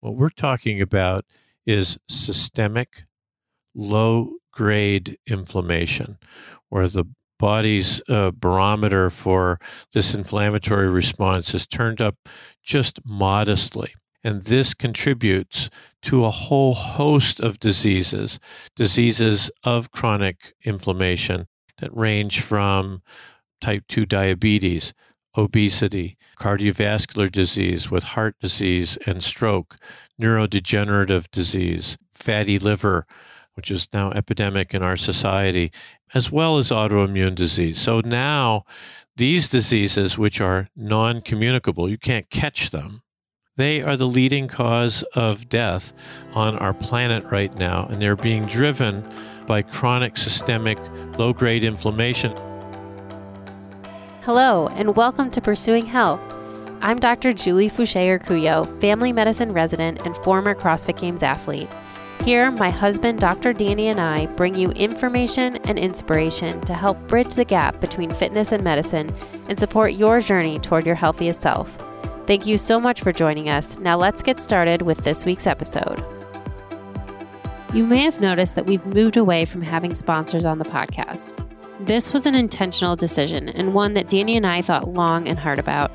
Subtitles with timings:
[0.00, 1.24] What we're talking about
[1.66, 3.04] is systemic,
[3.74, 6.16] low grade inflammation,
[6.68, 7.04] where the
[7.38, 9.58] body's uh, barometer for
[9.92, 12.16] this inflammatory response is turned up
[12.62, 13.94] just modestly.
[14.22, 15.70] And this contributes
[16.02, 18.38] to a whole host of diseases,
[18.76, 21.46] diseases of chronic inflammation
[21.78, 23.02] that range from
[23.60, 24.92] type 2 diabetes,
[25.36, 29.76] obesity, cardiovascular disease with heart disease and stroke,
[30.20, 33.06] neurodegenerative disease, fatty liver,
[33.54, 35.70] which is now epidemic in our society,
[36.14, 37.78] as well as autoimmune disease.
[37.78, 38.64] So now
[39.16, 43.02] these diseases, which are non communicable, you can't catch them.
[43.56, 45.92] They are the leading cause of death
[46.34, 49.06] on our planet right now, and they're being driven
[49.46, 50.78] by chronic systemic
[51.18, 52.32] low grade inflammation.
[54.24, 56.20] Hello, and welcome to Pursuing Health.
[56.82, 57.32] I'm Dr.
[57.32, 61.70] Julie Foucher Urcuyo, family medicine resident and former CrossFit Games athlete.
[62.22, 63.54] Here, my husband, Dr.
[63.54, 68.52] Danny, and I bring you information and inspiration to help bridge the gap between fitness
[68.52, 69.10] and medicine
[69.48, 71.78] and support your journey toward your healthiest self.
[72.26, 73.78] Thank you so much for joining us.
[73.78, 76.04] Now, let's get started with this week's episode.
[77.72, 81.49] You may have noticed that we've moved away from having sponsors on the podcast.
[81.86, 85.58] This was an intentional decision and one that Danny and I thought long and hard
[85.58, 85.90] about.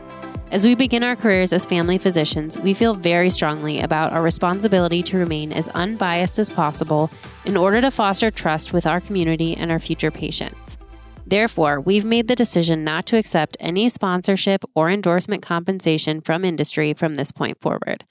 [0.51, 5.03] As we begin our careers as family physicians, we feel very strongly about our responsibility
[5.03, 7.11] to remain as unbiased as possible
[7.45, 10.79] in order to foster trust with our community and our future patients.
[11.27, 16.95] Therefore, we've made the decision not to accept any sponsorship or endorsement compensation from industry
[16.95, 18.05] from this point forward.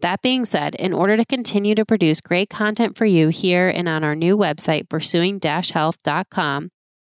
[0.00, 3.88] That being said, in order to continue to produce great content for you here and
[3.88, 6.70] on our new website, pursuing health.com,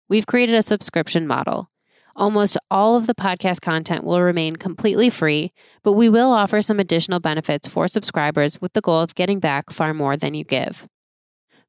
[0.10, 1.70] we've created a subscription model.
[2.16, 6.80] Almost all of the podcast content will remain completely free, but we will offer some
[6.80, 10.88] additional benefits for subscribers with the goal of getting back far more than you give.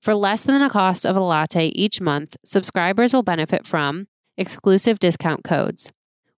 [0.02, 4.98] For less than the cost of a latte each month, subscribers will benefit from exclusive
[4.98, 5.92] discount codes.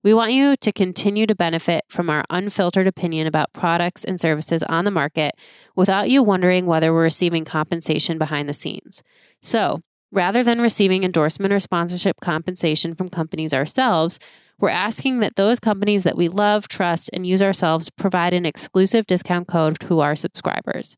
[0.04, 4.64] We want you to continue to benefit from our unfiltered opinion about products and services
[4.64, 5.36] on the market
[5.76, 9.04] without you wondering whether we're receiving compensation behind the scenes.
[9.40, 9.80] So,
[10.12, 14.18] Rather than receiving endorsement or sponsorship compensation from companies ourselves,
[14.60, 19.06] we're asking that those companies that we love, trust, and use ourselves provide an exclusive
[19.06, 20.96] discount code to our subscribers.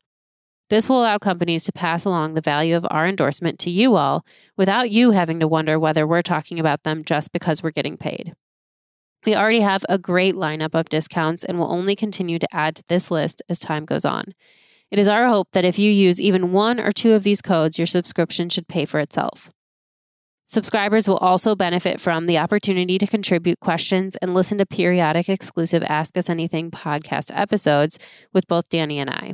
[0.69, 4.25] This will allow companies to pass along the value of our endorsement to you all
[4.57, 8.33] without you having to wonder whether we're talking about them just because we're getting paid.
[9.25, 12.83] We already have a great lineup of discounts and will only continue to add to
[12.89, 14.33] this list as time goes on.
[14.95, 17.77] It is our hope that if you use even one or two of these codes,
[17.77, 19.51] your subscription should pay for itself.
[20.45, 25.83] Subscribers will also benefit from the opportunity to contribute questions and listen to periodic exclusive
[25.83, 27.99] Ask Us Anything podcast episodes
[28.31, 29.33] with both Danny and I.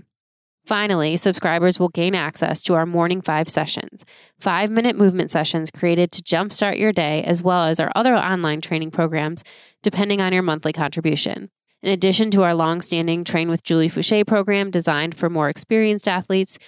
[0.66, 4.04] Finally, subscribers will gain access to our Morning Five sessions,
[4.40, 8.62] five minute movement sessions created to jumpstart your day, as well as our other online
[8.62, 9.44] training programs,
[9.84, 11.52] depending on your monthly contribution.
[11.84, 16.59] In addition to our long-standing Train with Julie Foucher program designed for more experienced athletes,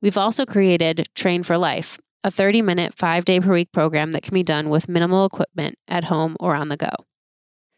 [0.00, 4.42] we've also created Train for Life, a 30-minute, 5-day per week program that can be
[4.42, 6.90] done with minimal equipment at home or on the go.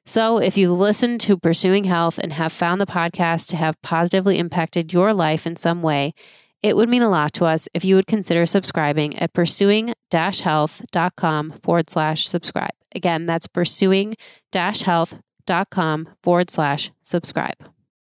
[0.06, 4.38] So, if you listen to Pursuing Health and have found the podcast to have positively
[4.38, 6.12] impacted your life in some way,
[6.62, 11.53] it would mean a lot to us if you would consider subscribing at pursuing health.com
[11.62, 12.71] forward slash subscribe.
[12.94, 14.15] Again, that's pursuing
[14.53, 15.19] health
[15.71, 17.56] com forward slash subscribe.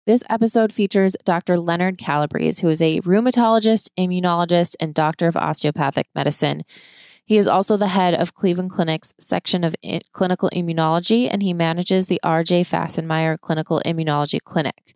[0.06, 1.58] This episode features Dr.
[1.58, 6.64] Leonard Calabrese, who is a rheumatologist, immunologist, and doctor of osteopathic medicine.
[7.26, 9.76] He is also the head of Cleveland Clinic's section of
[10.12, 12.66] clinical immunology, and he manages the R.J.
[12.66, 14.95] Fasenmyer Clinical Immunology Clinic.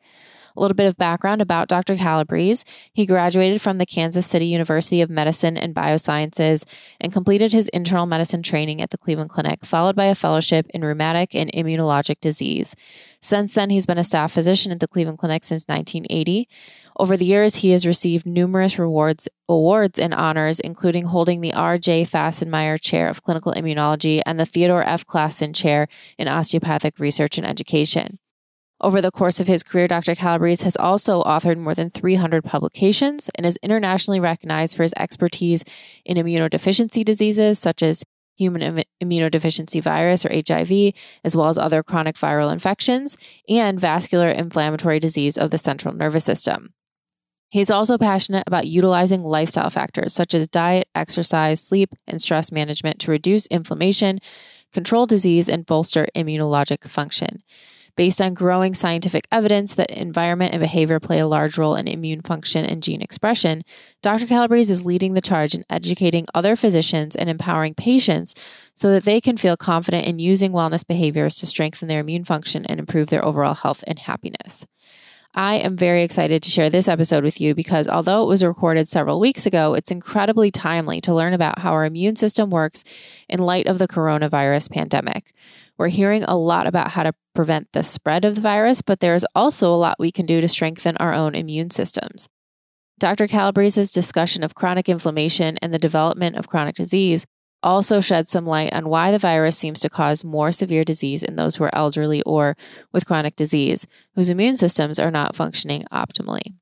[0.59, 1.95] A little bit of background about Dr.
[1.95, 2.65] Calabrese.
[2.91, 6.65] He graduated from the Kansas City University of Medicine and Biosciences
[6.99, 10.83] and completed his internal medicine training at the Cleveland Clinic, followed by a fellowship in
[10.83, 12.75] rheumatic and immunologic disease.
[13.21, 16.49] Since then, he's been a staff physician at the Cleveland Clinic since 1980.
[16.97, 22.03] Over the years, he has received numerous rewards, awards and honors, including holding the R.J.
[22.03, 25.05] Fasenmyer Chair of Clinical Immunology and the Theodore F.
[25.05, 28.19] Classen Chair in Osteopathic Research and Education.
[28.81, 30.15] Over the course of his career, Dr.
[30.15, 35.65] Calabrese has also authored more than 300 publications and is internationally recognized for his expertise
[36.05, 38.05] in immunodeficiency diseases such as
[38.37, 40.93] human immunodeficiency virus or HIV,
[41.25, 43.17] as well as other chronic viral infections
[43.49, 46.73] and vascular inflammatory disease of the central nervous system.
[47.49, 52.99] He's also passionate about utilizing lifestyle factors such as diet, exercise, sleep, and stress management
[52.99, 54.19] to reduce inflammation,
[54.71, 57.43] control disease, and bolster immunologic function.
[58.00, 62.22] Based on growing scientific evidence that environment and behavior play a large role in immune
[62.22, 63.62] function and gene expression,
[64.01, 64.25] Dr.
[64.25, 68.36] Calabrese is leading the charge in educating other physicians and empowering patients
[68.74, 72.66] so that they can feel confident in using wellness behaviors to strengthen their immune function
[72.68, 74.66] and improve their overall health and happiness.
[75.36, 78.88] I am very excited to share this episode with you because although it was recorded
[78.88, 82.86] several weeks ago, it's incredibly timely to learn about how our immune system works
[83.28, 85.34] in light of the coronavirus pandemic.
[85.79, 89.15] We're hearing a lot about how to prevent the spread of the virus, but there
[89.15, 92.27] is also a lot we can do to strengthen our own immune systems.
[92.99, 93.27] Dr.
[93.27, 97.25] Calabrese's discussion of chronic inflammation and the development of chronic disease
[97.63, 101.37] also shed some light on why the virus seems to cause more severe disease in
[101.37, 102.57] those who are elderly or
[102.91, 106.55] with chronic disease, whose immune systems are not functioning optimally.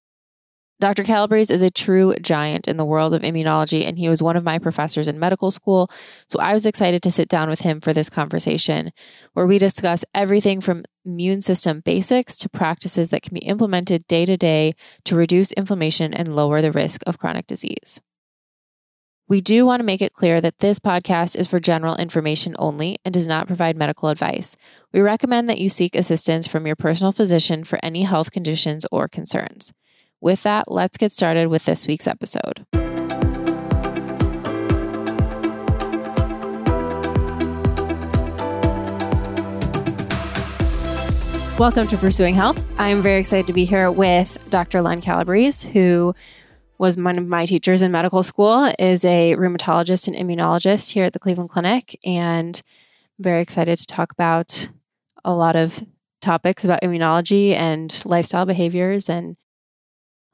[0.79, 1.03] Dr.
[1.03, 4.44] Calabrese is a true giant in the world of immunology, and he was one of
[4.44, 5.89] my professors in medical school.
[6.29, 8.91] So I was excited to sit down with him for this conversation,
[9.33, 14.24] where we discuss everything from immune system basics to practices that can be implemented day
[14.25, 14.75] to day
[15.06, 18.00] to reduce inflammation and lower the risk of chronic disease.
[19.27, 22.97] We do want to make it clear that this podcast is for general information only
[23.03, 24.56] and does not provide medical advice.
[24.94, 29.07] We recommend that you seek assistance from your personal physician for any health conditions or
[29.07, 29.74] concerns.
[30.19, 32.65] With that, let's get started with this week's episode.
[41.59, 42.63] Welcome to Pursuing Health.
[42.79, 44.81] I'm very excited to be here with Dr.
[44.81, 46.15] Len Calabrese, who
[46.79, 51.13] was one of my teachers in medical school, is a rheumatologist and immunologist here at
[51.13, 51.95] the Cleveland Clinic.
[52.03, 52.59] And
[53.19, 54.67] I'm very excited to talk about
[55.23, 55.83] a lot of
[56.21, 59.37] topics about immunology and lifestyle behaviors and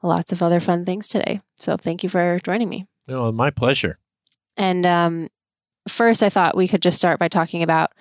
[0.04, 1.40] lots of other fun things today.
[1.56, 2.86] So thank you for joining me.
[3.08, 3.98] No, my pleasure.
[4.56, 5.28] And um,
[5.88, 7.92] first, I thought we could just start by talking about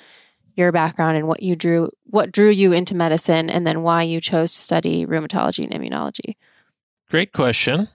[0.56, 4.22] your background and what you drew, what drew you into medicine, and then why you
[4.22, 6.36] chose to study rheumatology and immunology.
[7.10, 7.88] Great question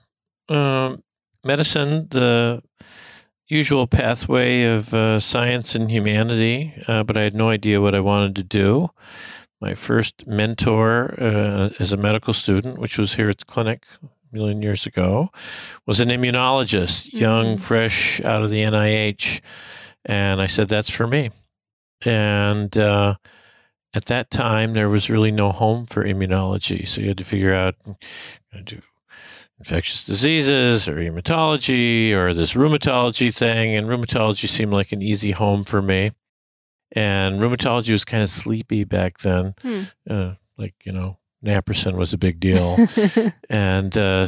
[0.49, 1.03] um,
[1.43, 2.61] medicine, the
[3.47, 7.99] usual pathway of uh, science and humanity, uh, but I had no idea what I
[7.99, 8.89] wanted to do.
[9.61, 14.35] My first mentor uh, as a medical student, which was here at the clinic a
[14.35, 15.29] million years ago,
[15.85, 17.17] was an immunologist, mm-hmm.
[17.17, 19.41] young, fresh out of the NIH.
[20.05, 21.31] And I said, that's for me.
[22.05, 23.15] And uh,
[23.93, 26.87] at that time, there was really no home for immunology.
[26.87, 27.75] So you had to figure out,
[28.63, 28.79] do
[29.59, 33.75] infectious diseases or hematology or this rheumatology thing.
[33.75, 36.11] And rheumatology seemed like an easy home for me.
[36.93, 39.53] And rheumatology was kind of sleepy back then.
[39.61, 39.83] Hmm.
[40.09, 42.77] Uh, like, you know, Naprosyn was a big deal.
[43.49, 44.27] and uh,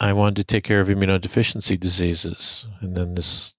[0.00, 2.66] I wanted to take care of immunodeficiency diseases.
[2.80, 3.54] And then this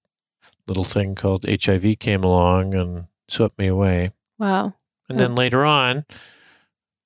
[0.66, 4.10] little thing called HIV came along and swept me away.
[4.38, 4.74] Wow.
[5.08, 6.04] And then later on,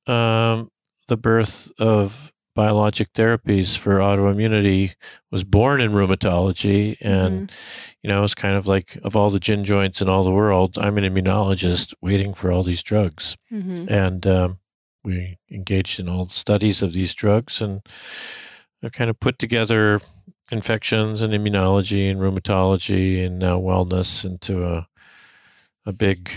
[0.07, 0.71] um,
[1.09, 4.95] the birth of biologic therapies for autoimmunity
[5.31, 7.97] was born in rheumatology and mm-hmm.
[8.03, 10.79] you know it's kind of like of all the gin joints in all the world
[10.79, 13.87] i'm an immunologist waiting for all these drugs mm-hmm.
[13.93, 14.59] and um,
[15.05, 17.83] we engaged in all the studies of these drugs and
[18.93, 20.01] kind of put together
[20.51, 24.87] infections and immunology and rheumatology and now wellness into a,
[25.85, 26.31] a big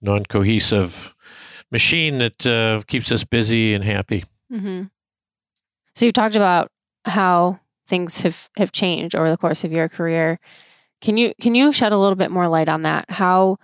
[0.00, 1.14] non-cohesive
[1.72, 4.84] machine that uh, keeps us busy and happy mm-hmm.
[5.94, 6.70] So you've talked about
[7.04, 10.38] how things have have changed over the course of your career.
[11.00, 13.10] Can you can you shed a little bit more light on that?
[13.10, 13.58] How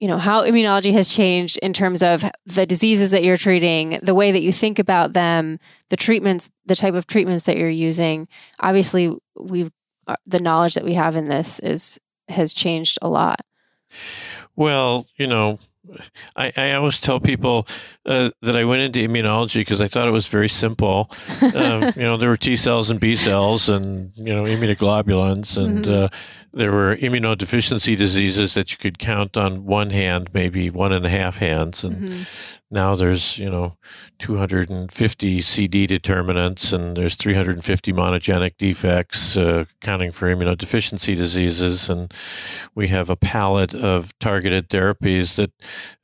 [0.00, 4.14] you know how immunology has changed in terms of the diseases that you're treating, the
[4.14, 8.28] way that you think about them, the treatments, the type of treatments that you're using.
[8.60, 9.70] Obviously, we
[10.06, 13.40] uh, the knowledge that we have in this is has changed a lot.
[14.56, 15.58] Well, you know,
[16.36, 17.66] I, I always tell people
[18.06, 21.10] uh, that I went into immunology because I thought it was very simple.
[21.54, 25.84] Um, you know, there were T cells and B cells, and you know, immunoglobulins, and
[25.84, 26.04] mm-hmm.
[26.04, 26.08] uh,
[26.54, 31.08] there were immunodeficiency diseases that you could count on one hand, maybe one and a
[31.08, 32.22] half hands, and mm-hmm.
[32.70, 33.76] now there's you know
[34.18, 42.14] 250 CD determinants, and there's 350 monogenic defects, uh, counting for immunodeficiency diseases, and
[42.74, 45.50] we have a palette of targeted therapies that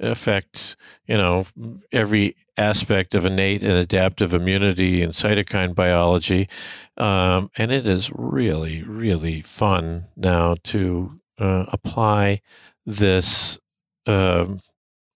[0.00, 0.76] affect
[1.06, 1.46] you know
[1.92, 6.48] every aspect of innate and adaptive immunity and cytokine biology.
[6.96, 12.42] Um, and it is really, really fun now to uh, apply
[12.84, 13.58] this
[14.06, 14.60] um,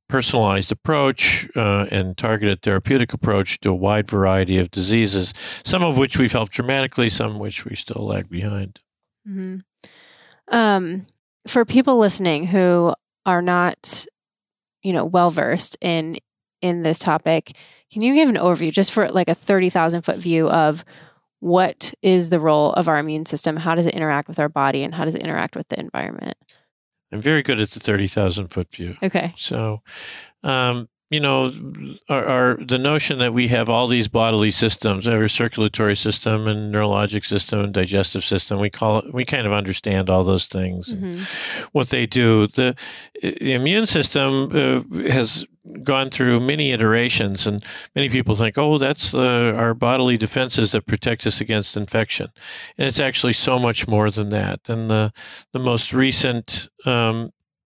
[0.08, 5.34] personalized approach uh, and targeted therapeutic approach to a wide variety of diseases,
[5.64, 8.80] some of which we've helped dramatically, some which we still lag behind.
[9.28, 9.58] Mm-hmm.
[10.48, 11.06] Um,
[11.46, 12.94] for people listening who
[13.26, 14.06] are not,
[14.82, 16.18] you know, well versed in
[16.64, 17.52] in this topic.
[17.92, 20.82] Can you give an overview, just for like a 30,000 foot view of
[21.40, 23.56] what is the role of our immune system?
[23.56, 26.58] How does it interact with our body and how does it interact with the environment?
[27.12, 28.96] I'm very good at the 30,000 foot view.
[29.02, 29.34] Okay.
[29.36, 29.82] So,
[30.42, 31.52] um, you know,
[32.08, 36.74] our, our, the notion that we have all these bodily systems, our circulatory system and
[36.74, 40.92] neurologic system and digestive system, we call it, we kind of understand all those things,
[40.92, 41.68] mm-hmm.
[41.70, 42.48] what they do.
[42.48, 42.74] The,
[43.22, 45.46] the immune system uh, has
[45.84, 50.86] gone through many iterations, and many people think, oh, that's uh, our bodily defenses that
[50.86, 52.28] protect us against infection.
[52.76, 54.68] And it's actually so much more than that.
[54.68, 55.12] And the,
[55.52, 57.30] the most recent um,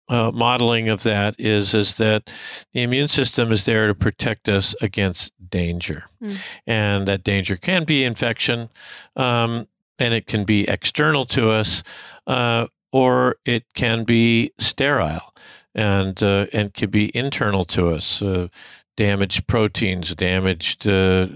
[0.07, 2.29] uh, modeling of that is is that
[2.74, 6.39] the immune system is there to protect us against danger, mm.
[6.67, 8.69] and that danger can be infection,
[9.15, 11.83] um, and it can be external to us,
[12.27, 15.33] uh, or it can be sterile,
[15.74, 18.21] and uh, and can be internal to us.
[18.21, 18.47] Uh,
[18.97, 21.27] damaged proteins, damaged uh,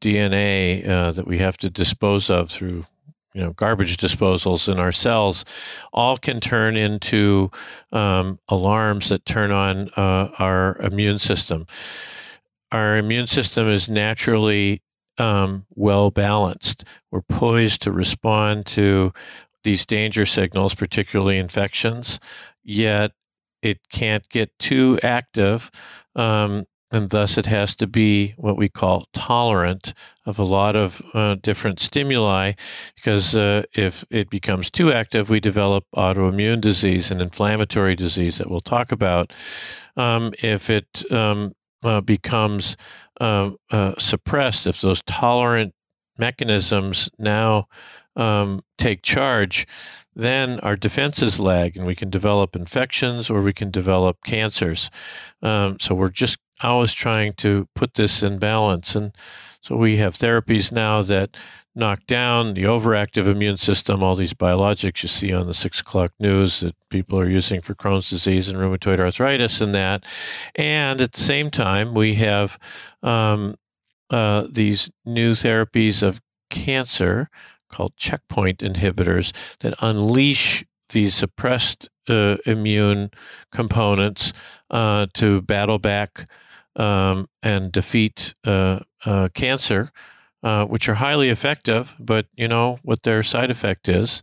[0.00, 2.84] DNA uh, that we have to dispose of through
[3.34, 5.44] you know garbage disposals in our cells
[5.92, 7.50] all can turn into
[7.92, 11.66] um, alarms that turn on uh, our immune system.
[12.72, 14.82] Our immune system is naturally
[15.18, 19.12] um, well balanced we're poised to respond to
[19.62, 22.18] these danger signals particularly infections
[22.64, 23.12] yet
[23.62, 25.70] it can't get too active
[26.16, 26.64] um,
[26.94, 29.92] and thus it has to be what we call tolerant
[30.24, 32.52] of a lot of uh, different stimuli
[32.94, 38.48] because uh, if it becomes too active we develop autoimmune disease and inflammatory disease that
[38.48, 39.32] we'll talk about
[39.96, 42.76] um, if it um, uh, becomes
[43.20, 45.74] um, uh, suppressed if those tolerant
[46.16, 47.66] mechanisms now
[48.16, 49.66] um, take charge
[50.16, 54.90] then our defenses lag and we can develop infections or we can develop cancers.
[55.42, 58.94] Um, so we're just always trying to put this in balance.
[58.94, 59.12] And
[59.60, 61.36] so we have therapies now that
[61.74, 66.12] knock down the overactive immune system, all these biologics you see on the six o'clock
[66.20, 70.04] news that people are using for Crohn's disease and rheumatoid arthritis and that.
[70.54, 72.58] And at the same time, we have
[73.02, 73.56] um,
[74.10, 76.20] uh, these new therapies of
[76.50, 77.28] cancer
[77.70, 83.10] called checkpoint inhibitors that unleash these suppressed uh, immune
[83.50, 84.32] components
[84.70, 86.26] uh, to battle back
[86.76, 89.92] um, and defeat uh, uh cancer,
[90.42, 91.96] uh, which are highly effective.
[91.98, 94.22] But you know what their side effect is?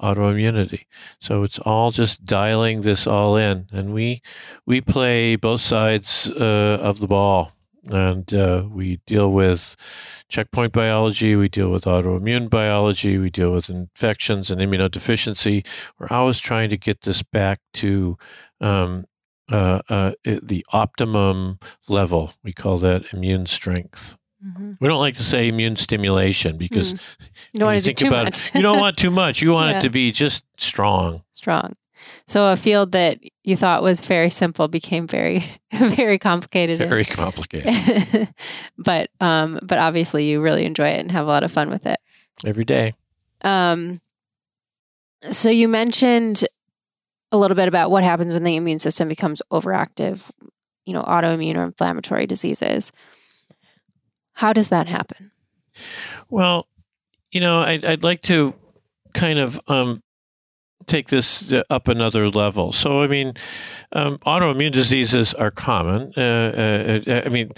[0.00, 0.86] Autoimmunity.
[1.20, 4.22] So it's all just dialing this all in, and we
[4.66, 7.52] we play both sides uh, of the ball
[7.88, 9.76] and uh, we deal with
[10.28, 15.66] checkpoint biology, we deal with autoimmune biology, we deal with infections and immunodeficiency.
[15.98, 18.18] We're always trying to get this back to
[18.60, 19.06] um,
[19.50, 22.32] uh, uh, the optimum level.
[22.42, 24.16] We call that immune strength.
[24.44, 24.72] Mm-hmm.
[24.80, 27.00] We don't like to say immune stimulation because mm.
[27.52, 28.48] you don't want to think about much.
[28.48, 29.42] it, you don't want too much.
[29.42, 29.78] You want yeah.
[29.78, 31.22] it to be just strong.
[31.32, 31.74] Strong.
[32.26, 35.42] So a field that you thought was very simple became very,
[35.72, 36.78] very complicated.
[36.78, 38.32] Very complicated.
[38.78, 41.86] but um, but obviously you really enjoy it and have a lot of fun with
[41.86, 41.98] it
[42.46, 42.94] every day.
[43.42, 44.00] Um,
[45.30, 46.44] so you mentioned
[47.32, 50.22] a little bit about what happens when the immune system becomes overactive.
[50.84, 52.90] You know, autoimmune or inflammatory diseases.
[54.34, 55.30] How does that happen?
[56.30, 56.66] Well,
[57.30, 58.54] you know, I'd, I'd like to
[59.12, 60.02] kind of um,
[60.86, 62.72] take this up another level.
[62.72, 63.34] So, I mean,
[63.92, 66.12] um, autoimmune diseases are common.
[66.16, 67.52] Uh, uh, uh I mean,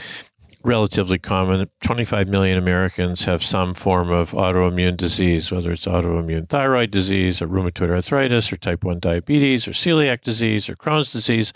[0.65, 1.69] relatively common.
[1.83, 7.49] 25 million Americans have some form of autoimmune disease, whether it's autoimmune thyroid disease or
[7.49, 11.53] rheumatoid arthritis or type 1 diabetes or celiac disease or Crohn's disease.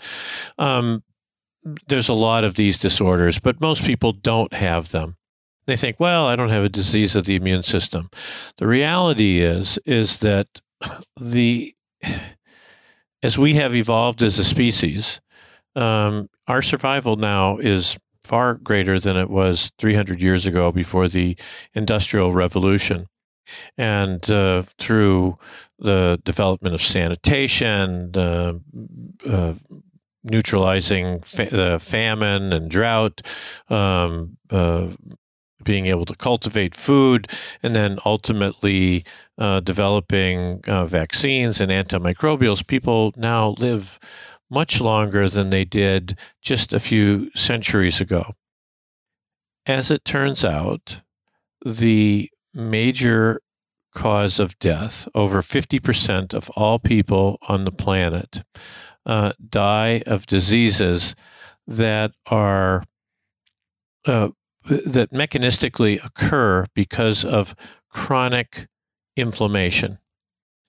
[0.57, 1.03] Um,
[1.87, 5.17] there's a lot of these disorders, but most people don't have them.
[5.65, 8.09] They think, well, I don't have a disease of the immune system.
[8.57, 10.61] The reality is, is that
[11.19, 11.73] the
[13.23, 15.19] as we have evolved as a species,
[15.75, 17.97] um, our survival now is
[18.27, 21.37] far greater than it was 300 years ago before the
[21.73, 23.07] Industrial Revolution.
[23.77, 25.37] And uh, through
[25.79, 28.55] the development of sanitation, uh,
[29.25, 29.53] uh,
[30.23, 33.21] neutralizing fa- famine and drought,
[33.69, 34.87] um, uh,
[35.63, 37.27] being able to cultivate food,
[37.63, 39.05] and then ultimately
[39.37, 43.99] uh, developing uh, vaccines and antimicrobials, people now live
[44.49, 48.33] much longer than they did just a few centuries ago.
[49.65, 51.01] As it turns out,
[51.65, 53.41] the major
[53.93, 58.43] cause of death, over 50% of all people on the planet
[59.05, 61.15] uh, die of diseases
[61.65, 62.83] that are
[64.05, 64.29] uh,
[64.65, 67.55] that mechanistically occur because of
[67.89, 68.67] chronic
[69.15, 69.99] inflammation.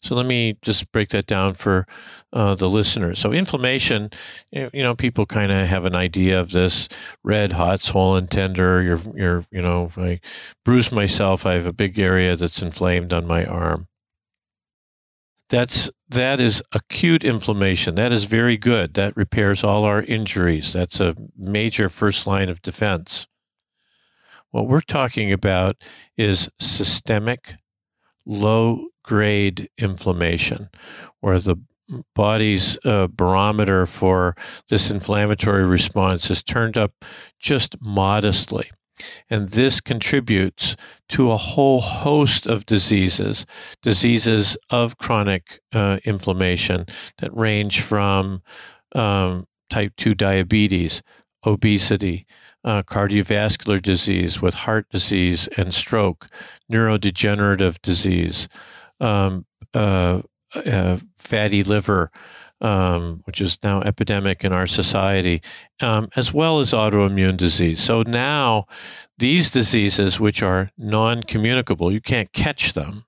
[0.00, 1.86] So let me just break that down for
[2.32, 3.18] uh, the listeners.
[3.18, 4.10] So inflammation,
[4.52, 6.88] you know, people kind of have an idea of this:
[7.24, 8.82] red, hot, swollen, tender.
[8.82, 10.20] You're, you're, you know, I
[10.64, 13.88] bruise myself, I have a big area that's inflamed on my arm.
[15.48, 17.94] That's that is acute inflammation.
[17.94, 18.94] That is very good.
[18.94, 20.72] That repairs all our injuries.
[20.72, 23.26] That's a major first line of defense.
[24.50, 25.76] What we're talking about
[26.16, 27.54] is systemic,
[28.24, 30.68] low grade inflammation,
[31.20, 31.56] where the
[32.14, 34.34] body's uh, barometer for
[34.68, 36.92] this inflammatory response is turned up
[37.40, 38.70] just modestly.
[39.30, 40.76] And this contributes
[41.10, 43.46] to a whole host of diseases,
[43.80, 46.84] diseases of chronic uh, inflammation
[47.18, 48.42] that range from
[48.94, 51.02] um, type 2 diabetes,
[51.46, 52.26] obesity,
[52.62, 56.26] uh, cardiovascular disease with heart disease and stroke,
[56.70, 58.48] neurodegenerative disease,
[59.00, 60.22] um, uh,
[60.54, 62.10] uh, fatty liver,
[62.60, 65.42] um, which is now epidemic in our society,
[65.80, 67.80] um, as well as autoimmune disease.
[67.80, 68.66] So now
[69.18, 73.04] these diseases, which are non communicable, you can't catch them.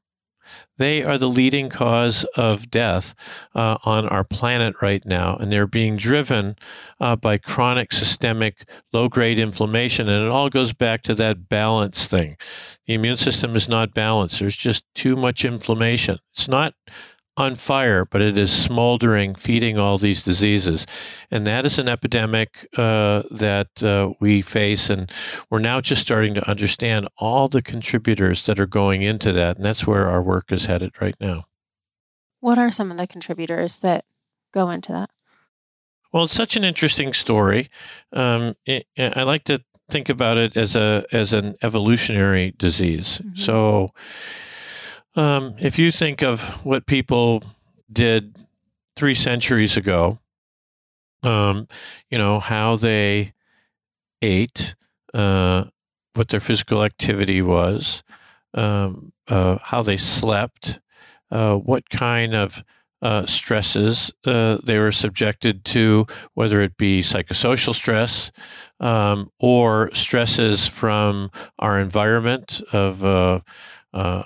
[0.80, 3.14] They are the leading cause of death
[3.54, 6.56] uh, on our planet right now, and they're being driven
[6.99, 10.08] uh, by chronic systemic low grade inflammation.
[10.08, 12.38] And it all goes back to that balance thing.
[12.87, 16.18] The immune system is not balanced, there's just too much inflammation.
[16.32, 16.72] It's not
[17.40, 20.87] on fire, but it is smoldering, feeding all these diseases.
[21.30, 24.90] And that is an epidemic uh, that uh, we face.
[24.90, 25.11] And
[25.49, 29.56] we're now just starting to understand all the contributors that are going into that.
[29.56, 31.44] And that's where our work is headed right now.
[32.40, 34.04] What are some of the contributors that
[34.52, 35.11] go into that?
[36.12, 37.70] Well, it's such an interesting story.
[38.12, 43.20] Um, it, I like to think about it as a as an evolutionary disease.
[43.20, 43.37] Mm-hmm.
[43.37, 43.92] So
[45.14, 47.42] um, if you think of what people
[47.92, 48.37] did
[48.96, 50.18] three centuries ago,
[51.23, 51.68] um,
[52.11, 53.33] you know, how they
[54.23, 54.75] ate,
[55.14, 55.64] uh,
[56.14, 58.03] what their physical activity was,
[58.55, 60.81] um, uh, how they slept,
[61.31, 62.62] uh, what kind of
[63.03, 68.31] uh, stresses uh, they were subjected to, whether it be psychosocial stress
[68.79, 73.42] um, or stresses from our environment of
[73.92, 74.22] uh,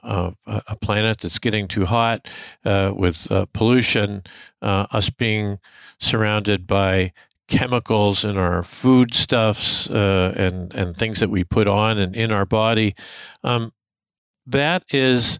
[0.47, 2.29] uh, a planet that's getting too hot
[2.65, 4.23] uh, with uh, pollution,
[4.63, 5.59] uh, us being
[5.99, 7.13] surrounded by
[7.49, 12.47] chemicals in our foodstuffs uh, and and things that we put on and in our
[12.47, 12.95] body,
[13.43, 13.73] um,
[14.47, 15.39] that is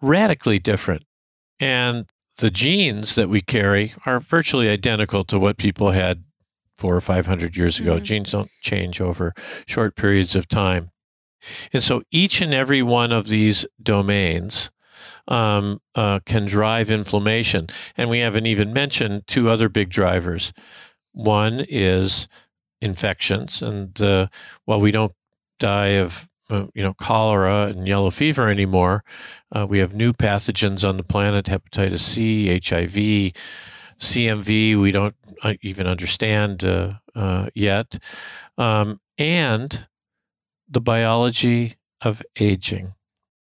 [0.00, 1.04] radically different,
[1.60, 2.06] and
[2.38, 6.24] the genes that we carry are virtually identical to what people had
[6.76, 7.94] four or five hundred years ago.
[7.94, 8.04] Mm-hmm.
[8.04, 9.32] Genes don't change over
[9.66, 10.90] short periods of time.
[11.72, 14.70] And so each and every one of these domains
[15.28, 17.68] um, uh, can drive inflammation.
[17.96, 20.52] And we haven't even mentioned two other big drivers.
[21.12, 22.28] One is
[22.80, 23.62] infections.
[23.62, 24.28] And uh,
[24.64, 25.12] while we don't
[25.58, 29.02] die of uh, you know cholera and yellow fever anymore,
[29.52, 33.32] uh, we have new pathogens on the planet: hepatitis C, HIV,
[33.98, 34.80] CMV.
[34.80, 37.98] We don't uh, even understand uh, yet,
[38.58, 39.88] um, and
[40.68, 42.94] the biology of aging.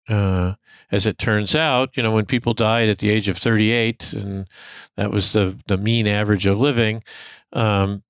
[0.08, 0.54] Uh,
[0.92, 4.48] as it turns out, you know, when people died at the age of 38, and
[4.98, 7.04] that was the, the mean average of living,
[7.54, 8.04] um,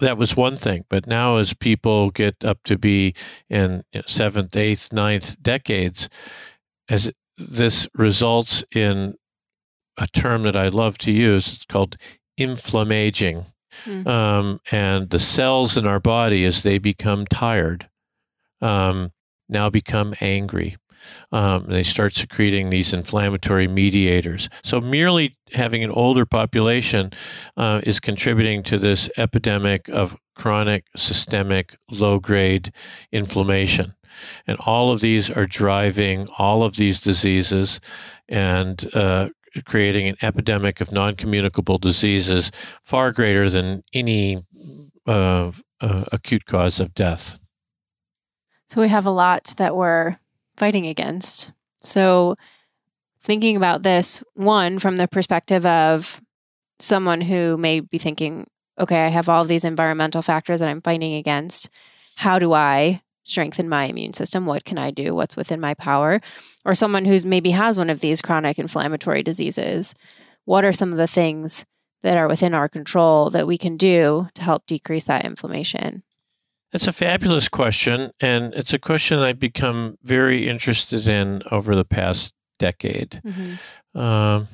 [0.00, 0.84] that was one thing.
[0.88, 3.14] But now, as people get up to be
[3.48, 6.08] in you know, seventh, eighth, ninth decades,
[6.88, 9.14] as this results in
[9.98, 11.96] a term that I love to use, it's called
[12.36, 13.46] inflammaging.
[13.84, 14.06] Mm.
[14.06, 17.88] Um, and the cells in our body, as they become tired,
[18.62, 19.12] um,
[19.48, 20.76] now become angry.
[21.32, 24.48] Um, they start secreting these inflammatory mediators.
[24.62, 27.10] So, merely having an older population
[27.56, 32.72] uh, is contributing to this epidemic of chronic, systemic, low grade
[33.10, 33.94] inflammation.
[34.46, 37.80] And all of these are driving all of these diseases
[38.28, 39.30] and uh,
[39.64, 42.50] creating an epidemic of non communicable diseases
[42.82, 44.42] far greater than any
[45.06, 47.41] uh, uh acute cause of death.
[48.72, 50.16] So we have a lot that we're
[50.56, 51.52] fighting against.
[51.82, 52.36] So
[53.20, 56.22] thinking about this, one, from the perspective of
[56.78, 58.46] someone who may be thinking,
[58.80, 61.68] okay, I have all these environmental factors that I'm fighting against.
[62.16, 64.46] How do I strengthen my immune system?
[64.46, 65.14] What can I do?
[65.14, 66.22] What's within my power?
[66.64, 69.94] Or someone who's maybe has one of these chronic inflammatory diseases.
[70.46, 71.66] What are some of the things
[72.02, 76.04] that are within our control that we can do to help decrease that inflammation?
[76.72, 81.84] It's a fabulous question, and it's a question I've become very interested in over the
[81.84, 83.20] past decade.
[83.24, 83.98] Mm-hmm.
[83.98, 84.48] Um,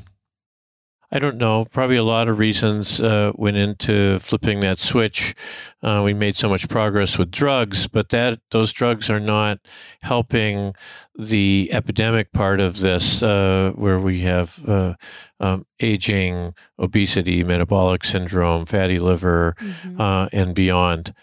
[1.11, 1.65] I don't know.
[1.65, 5.35] Probably a lot of reasons uh, went into flipping that switch.
[5.83, 9.59] Uh, we made so much progress with drugs, but that those drugs are not
[10.03, 10.75] helping
[11.19, 14.95] the epidemic part of this, uh, where we have uh,
[15.41, 20.01] um, aging, obesity, metabolic syndrome, fatty liver, mm-hmm.
[20.01, 21.15] Uh, and beyond.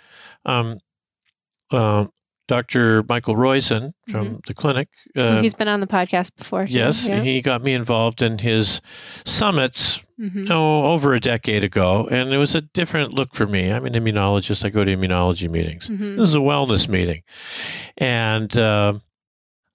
[0.45, 0.79] Um,
[1.71, 2.05] uh,
[2.47, 3.03] Dr.
[3.09, 4.35] Michael Roizen from mm-hmm.
[4.45, 4.89] the clinic.
[5.17, 6.65] Uh, He's been on the podcast before.
[6.65, 6.77] Too.
[6.77, 7.21] Yes, yeah.
[7.21, 8.81] he got me involved in his
[9.25, 10.43] summits mm-hmm.
[10.51, 13.71] oh, over a decade ago, and it was a different look for me.
[13.71, 14.63] I'm an immunologist.
[14.63, 15.89] I go to immunology meetings.
[15.89, 16.17] Mm-hmm.
[16.17, 17.23] This is a wellness meeting,
[17.97, 18.99] and uh,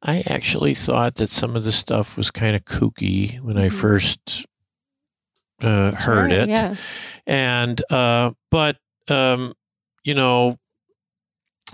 [0.03, 3.79] I actually thought that some of the stuff was kind of kooky when I mm-hmm.
[3.79, 4.47] first
[5.61, 6.77] uh, heard it, yeah.
[7.27, 8.77] and uh, but
[9.09, 9.55] um,
[10.05, 10.57] you know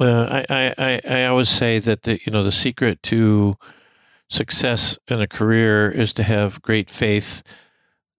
[0.01, 3.57] uh, I, I, I always say that the you know the secret to
[4.29, 7.43] success in a career is to have great faith,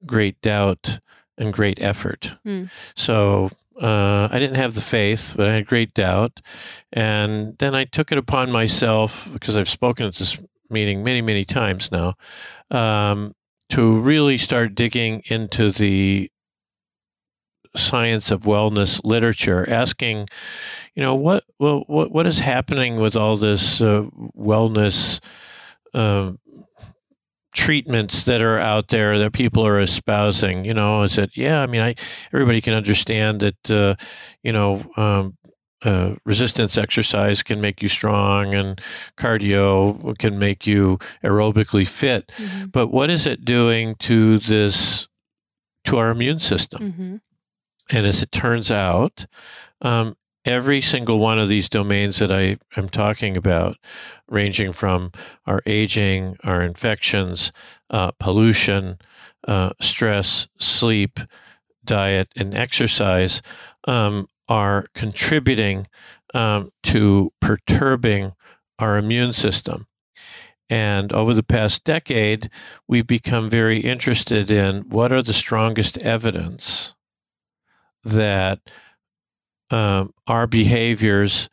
[0.06, 1.00] great doubt,
[1.38, 2.36] and great effort.
[2.46, 2.70] Mm.
[2.96, 3.50] So
[3.82, 6.42] uh, I didn't have the faith, but I had great doubt,
[6.92, 11.46] and then I took it upon myself because I've spoken at this meeting many many
[11.46, 12.14] times now
[12.72, 13.34] um,
[13.70, 16.30] to really start digging into the
[17.78, 20.28] science of wellness literature, asking,
[20.96, 24.06] you know, what well, what what is happening with all this uh,
[24.38, 25.20] wellness
[25.94, 26.34] uh,
[27.54, 30.66] treatments that are out there that people are espousing?
[30.66, 31.62] You know, is it yeah?
[31.62, 31.96] I mean, I
[32.34, 33.72] everybody can understand that.
[33.72, 33.96] Uh,
[34.44, 34.84] you know.
[34.98, 35.38] Um,
[35.86, 38.82] uh, resistance exercise can make you strong and
[39.16, 42.28] cardio can make you aerobically fit.
[42.30, 42.66] Mm-hmm.
[42.68, 45.08] But what is it doing to this,
[45.86, 46.82] to our immune system?
[46.82, 47.16] Mm-hmm.
[47.90, 49.26] And as it turns out,
[49.82, 53.78] um, every single one of these domains that I am talking about,
[54.30, 55.12] ranging from
[55.46, 57.52] our aging, our infections,
[57.90, 58.98] uh, pollution,
[59.48, 61.20] uh, stress, sleep,
[61.84, 63.42] diet, and exercise,
[63.88, 65.88] um, are contributing
[66.34, 68.32] um, to perturbing
[68.80, 69.88] our immune system.
[70.70, 72.50] And over the past decade,
[72.88, 76.94] we've become very interested in what are the strongest evidence
[78.04, 78.60] that
[79.70, 81.50] um, our behaviors,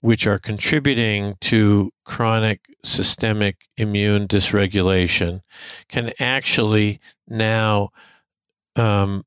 [0.00, 5.40] which are contributing to chronic systemic immune dysregulation,
[5.88, 7.88] can actually now
[8.76, 9.24] um,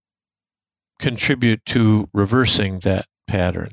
[1.00, 3.72] contribute to reversing that pattern.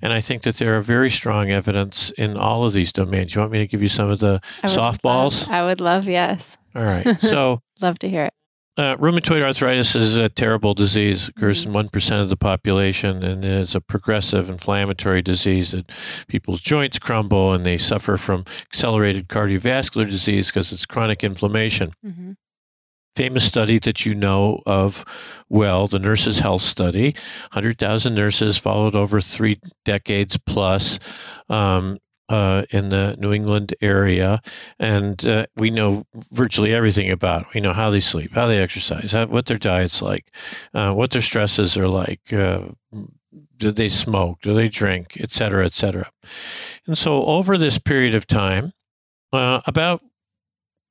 [0.00, 3.34] And I think that there are very strong evidence in all of these domains.
[3.34, 5.42] You want me to give you some of the I softballs?
[5.42, 6.56] Love, I would love, yes.
[6.74, 7.06] All right.
[7.20, 8.34] So, love to hear it.
[8.78, 11.28] Uh, rheumatoid arthritis is a terrible disease.
[11.28, 12.14] It occurs in 1% mm-hmm.
[12.14, 15.90] of the population, and it is a progressive inflammatory disease that
[16.28, 21.92] people's joints crumble and they suffer from accelerated cardiovascular disease because it's chronic inflammation.
[22.06, 22.32] Mm-hmm.
[23.16, 25.04] Famous study that you know of
[25.48, 27.16] well, the Nurses' Health Study.
[27.52, 31.00] 100,000 nurses followed over three decades plus.
[31.48, 34.40] Um, uh, in the New England area,
[34.78, 37.42] and uh, we know virtually everything about.
[37.42, 37.48] It.
[37.54, 40.30] We know how they sleep, how they exercise, how, what their diet's like,
[40.74, 42.32] uh, what their stresses are like.
[42.32, 42.60] Uh,
[43.56, 44.40] do they smoke?
[44.40, 45.16] Do they drink?
[45.20, 46.10] Et cetera, et cetera.
[46.86, 48.72] And so, over this period of time,
[49.32, 50.02] uh, about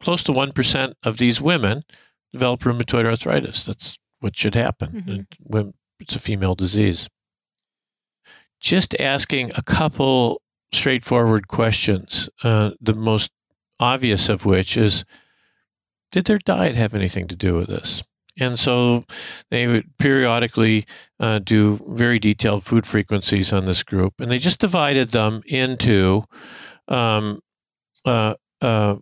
[0.01, 1.83] close to one percent of these women
[2.31, 3.63] develop rheumatoid arthritis.
[3.63, 5.27] That's what should happen.
[5.49, 5.69] Mm-hmm.
[5.99, 7.09] It's a female disease.
[8.59, 10.41] Just asking a couple
[10.73, 12.29] straightforward questions.
[12.43, 13.31] Uh, the most
[13.79, 15.05] obvious of which is
[16.11, 18.03] Did their diet have anything to do with this?
[18.39, 19.03] And so
[19.49, 20.85] they would periodically
[21.19, 26.23] uh, do very detailed food frequencies on this group, and they just divided them into
[26.87, 27.39] um,
[28.05, 28.95] uh, uh,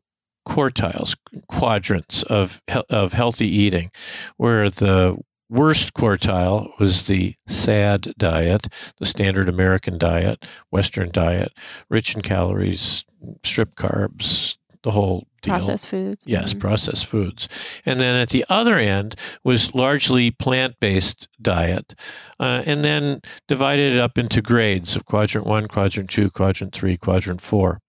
[0.48, 1.18] quartiles,
[1.50, 3.92] quadrants of of healthy eating,
[4.38, 5.18] where the
[5.56, 8.68] worst quartile was the SAD diet,
[9.00, 11.52] the standard American diet, Western diet,
[11.90, 13.06] rich in calories,
[13.44, 15.52] strip carbs, the whole deal.
[15.52, 16.26] Processed foods.
[16.28, 16.60] Yes, mm-hmm.
[16.60, 17.50] processed foods.
[17.86, 21.96] And then at the other end was largely plant based diet.
[22.40, 26.98] Uh, and then divided it up into grades of quadrant one, quadrant two, quadrant three,
[26.98, 27.82] quadrant four.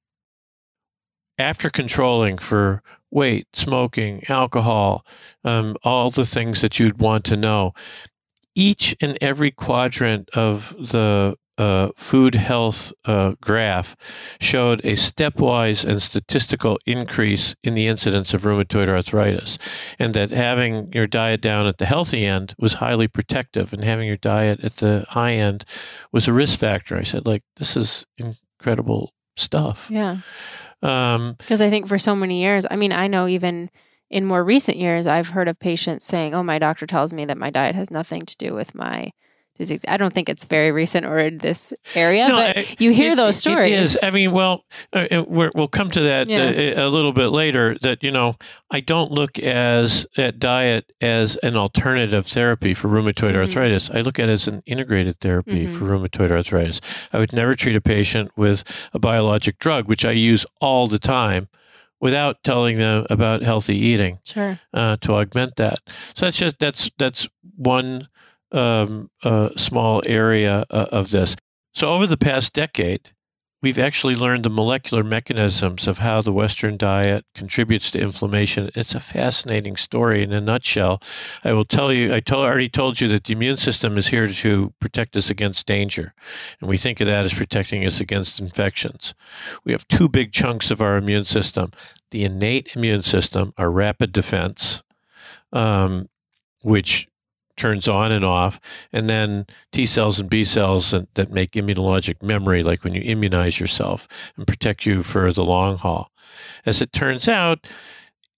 [1.39, 2.83] After controlling for
[3.17, 5.05] weight, smoking, alcohol,
[5.43, 7.73] um, all the things that you'd want to know.
[8.55, 13.97] Each and every quadrant of the uh, food health uh, graph
[14.39, 19.59] showed a stepwise and statistical increase in the incidence of rheumatoid arthritis,
[19.99, 24.07] and that having your diet down at the healthy end was highly protective, and having
[24.07, 25.65] your diet at the high end
[26.13, 26.99] was a risk factor.
[26.99, 29.89] I said, like, this is incredible stuff.
[29.91, 30.19] Yeah.
[30.81, 33.71] Because um, I think for so many years, I mean, I know even
[34.11, 37.39] in more recent years, I've heard of patients saying, "Oh, my doctor tells me that
[37.39, 39.13] my diet has nothing to do with my."
[39.59, 39.85] Disease.
[39.89, 43.17] I don't think it's very recent or in this area, no, but you hear it,
[43.17, 43.73] those stories.
[43.73, 43.99] It is.
[44.03, 46.51] I mean, well, uh, we will come to that yeah.
[46.51, 47.77] a, uh, a, little bit later.
[47.83, 48.37] That you know,
[48.71, 53.39] I don't look as at diet as an alternative therapy for rheumatoid mm-hmm.
[53.39, 53.91] arthritis.
[53.91, 55.75] I look at it as an integrated therapy mm-hmm.
[55.75, 56.81] for rheumatoid arthritis.
[57.13, 60.99] I would never treat a patient with a biologic drug, which I use all the
[60.99, 61.49] time
[62.01, 64.61] without telling them about healthy eating sure.
[64.75, 65.79] uh, to augment that.
[66.15, 68.09] So that's just that's that's one
[68.53, 71.37] um, uh, small area uh, of this.
[71.75, 73.11] So, over the past decade,
[73.63, 78.71] we've actually learned the molecular mechanisms of how the Western diet contributes to inflammation.
[78.75, 81.03] It's a fascinating story in a nutshell.
[81.43, 84.73] I will tell you, I already told you that the immune system is here to
[84.81, 86.15] protect us against danger.
[86.61, 89.15] And we think of that as protecting us against infections.
[89.65, 91.73] We have two big chunks of our immune system
[92.13, 94.85] the innate immune system, our rapid defense,
[95.53, 96.09] um,
[96.63, 97.09] which
[97.57, 98.61] turns on and off,
[98.93, 103.59] and then T cells and B cells that make immunologic memory, like when you immunize
[103.61, 106.11] yourself and protect you for the long haul.
[106.65, 107.67] As it turns out,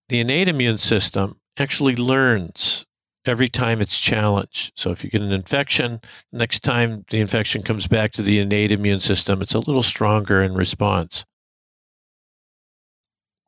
[0.08, 2.86] the innate immune system actually learns
[3.26, 4.72] every time it's challenged.
[4.76, 6.00] So if you get an infection,
[6.32, 10.42] next time the infection comes back to the innate immune system, it's a little stronger
[10.42, 11.24] in response.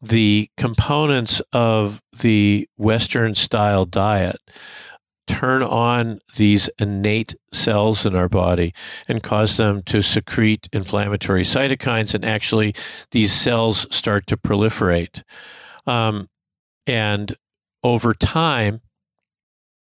[0.02, 4.36] The components of the Western style diet
[5.30, 8.74] turn on these innate cells in our body
[9.08, 12.74] and cause them to secrete inflammatory cytokines, and actually
[13.12, 15.22] these cells start to proliferate.
[15.86, 16.28] Um,
[16.84, 17.32] and
[17.84, 18.80] over time,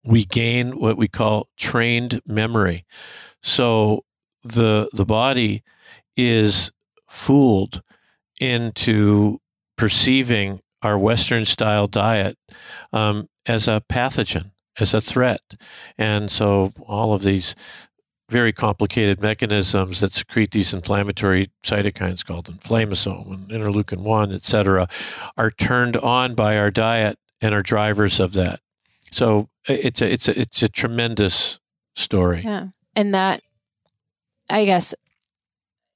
[0.06, 2.86] we gain what we call trained memory.
[3.42, 4.06] So
[4.44, 5.64] the the body
[6.16, 6.72] is
[7.08, 7.82] fooled
[8.40, 9.40] into
[9.78, 12.38] perceiving our Western style diet
[12.94, 15.42] um, as a pathogen as a threat.
[15.98, 17.56] And so all of these
[18.30, 24.88] very complicated mechanisms that secrete these inflammatory cytokines called inflammasome and interleukin 1, et cetera,
[25.36, 28.60] are turned on by our diet and are drivers of that.
[29.12, 31.60] So it's a, it's a, it's a tremendous
[31.96, 32.42] story.
[32.44, 32.68] Yeah.
[32.96, 33.42] And that,
[34.50, 34.94] I guess,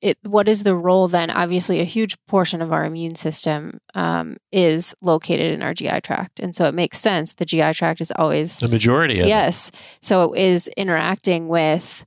[0.04, 1.32] it, what is the role then?
[1.32, 6.42] Obviously, a huge portion of our immune system um, is located in our GI tract,
[6.42, 7.34] and so it makes sense.
[7.36, 9.22] The GI tract is always the majority.
[9.22, 9.98] of Yes, it.
[10.02, 12.06] so it is interacting with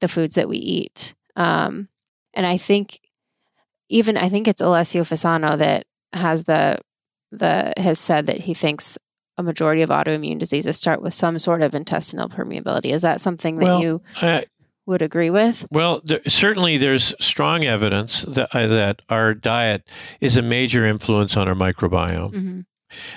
[0.00, 1.88] the foods that we eat, um,
[2.34, 2.98] and I think
[3.88, 6.78] even I think it's Alessio Fasano that has the
[7.30, 8.98] the has said that he thinks
[9.38, 12.86] a majority of autoimmune diseases start with some sort of intestinal permeability.
[12.90, 14.02] Is that something that well, you?
[14.20, 14.46] I,
[14.86, 15.66] would agree with?
[15.70, 19.88] Well, there, certainly there's strong evidence that, uh, that our diet
[20.20, 22.32] is a major influence on our microbiome.
[22.32, 22.60] Mm-hmm.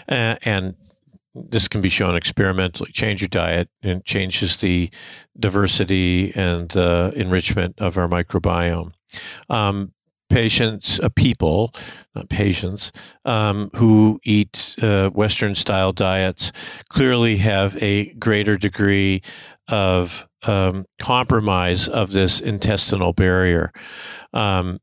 [0.07, 0.75] Uh, and
[1.35, 2.91] this can be shown experimentally.
[2.91, 4.89] Change your diet and changes the
[5.39, 8.93] diversity and the enrichment of our microbiome.
[9.49, 9.93] Um,
[10.29, 11.73] patients, uh, people,
[12.15, 12.91] not patients,
[13.25, 16.51] um, who eat uh, Western style diets
[16.89, 19.21] clearly have a greater degree
[19.69, 23.71] of um, compromise of this intestinal barrier.
[24.33, 24.79] Um,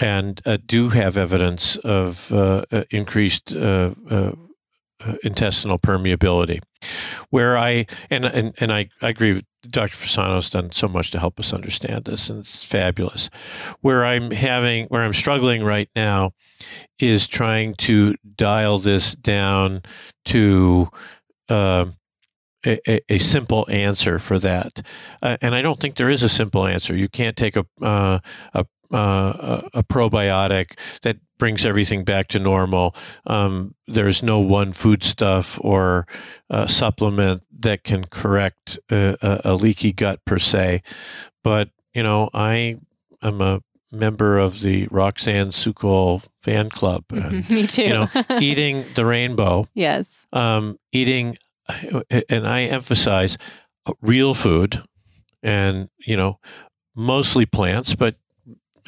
[0.00, 4.32] and uh, do have evidence of uh, uh increased uh, uh,
[5.22, 6.60] intestinal permeability.
[7.30, 9.96] Where I and and, and I, I agree with Dr.
[9.96, 13.28] Fasano's done so much to help us understand this, and it's fabulous.
[13.80, 16.32] Where I'm having where I'm struggling right now
[16.98, 19.82] is trying to dial this down
[20.26, 20.88] to
[21.48, 21.86] uh,
[22.66, 24.82] a, a, simple answer for that.
[25.22, 26.96] Uh, and I don't think there is a simple answer.
[26.96, 28.18] You can't take a, uh,
[28.54, 32.94] a, uh, a probiotic that brings everything back to normal.
[33.26, 36.06] Um, there's no one foodstuff or
[36.50, 40.82] uh, supplement that can correct a, a, leaky gut per se.
[41.44, 42.78] But, you know, I
[43.22, 47.04] am a member of the Roxanne Sukol fan club.
[47.12, 47.82] And, Me too.
[47.82, 48.08] you know,
[48.40, 49.66] eating the rainbow.
[49.74, 50.26] Yes.
[50.32, 51.36] Um, eating
[52.30, 53.38] and I emphasize
[54.00, 54.82] real food
[55.42, 56.38] and, you know,
[56.94, 58.16] mostly plants, but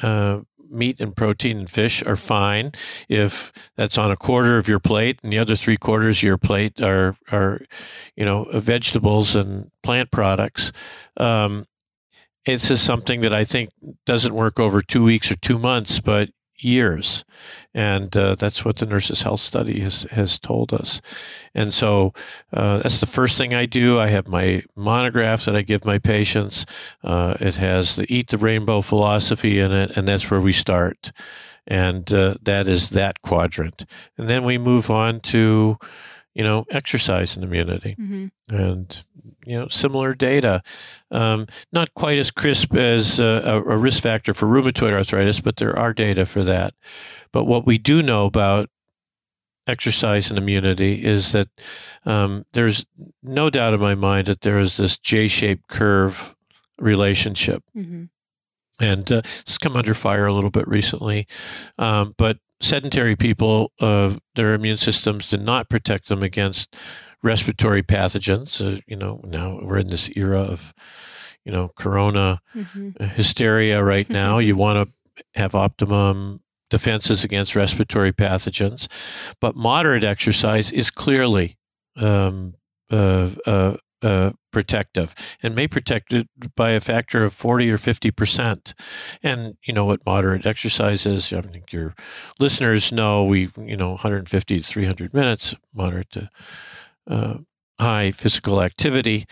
[0.03, 2.71] uh, meat and protein and fish are fine
[3.09, 6.37] if that's on a quarter of your plate and the other three quarters of your
[6.37, 7.61] plate are, are
[8.15, 10.71] you know, vegetables and plant products.
[11.17, 11.65] Um,
[12.45, 13.69] it's just something that I think
[14.05, 16.29] doesn't work over two weeks or two months, but
[16.63, 17.25] years.
[17.73, 21.01] And uh, that's what the Nurses Health Study has, has told us.
[21.53, 22.13] And so
[22.53, 23.99] uh, that's the first thing I do.
[23.99, 26.65] I have my monograph that I give my patients.
[27.03, 31.11] Uh, it has the Eat the Rainbow philosophy in it, and that's where we start.
[31.67, 33.85] And uh, that is that quadrant.
[34.17, 35.77] And then we move on to,
[36.33, 37.95] you know, exercise and immunity.
[37.99, 38.55] Mm-hmm.
[38.55, 39.03] And
[39.45, 40.61] you know similar data.
[41.09, 45.77] Um, not quite as crisp as a, a, risk factor for rheumatoid arthritis, but there
[45.77, 46.73] are data for that.
[47.31, 48.69] But what we do know about
[49.67, 51.47] exercise and immunity is that
[52.05, 52.85] um, there's
[53.23, 56.35] no doubt in my mind that there is this J-shaped curve
[56.79, 57.63] relationship.
[57.75, 58.05] Mm-hmm.
[58.79, 61.27] And uh, it's come under fire a little bit recently,
[61.77, 66.75] um, but sedentary people, uh, their immune systems did not protect them against
[67.23, 68.61] respiratory pathogens.
[68.61, 70.73] Uh, you know, now we're in this era of,
[71.45, 73.03] you know, corona mm-hmm.
[73.05, 74.37] hysteria right now.
[74.37, 78.87] you want to have optimum defenses against respiratory pathogens,
[79.39, 81.57] but moderate exercise is clearly
[81.97, 82.55] um,
[82.89, 88.73] uh, uh, uh, protective and may protect it by a factor of 40 or 50%.
[89.21, 91.31] And you know what moderate exercise is?
[91.31, 91.93] I think your
[92.39, 96.29] listeners know we, you know, 150 to 300 minutes, moderate to
[97.07, 97.35] uh,
[97.79, 99.25] high physical activity.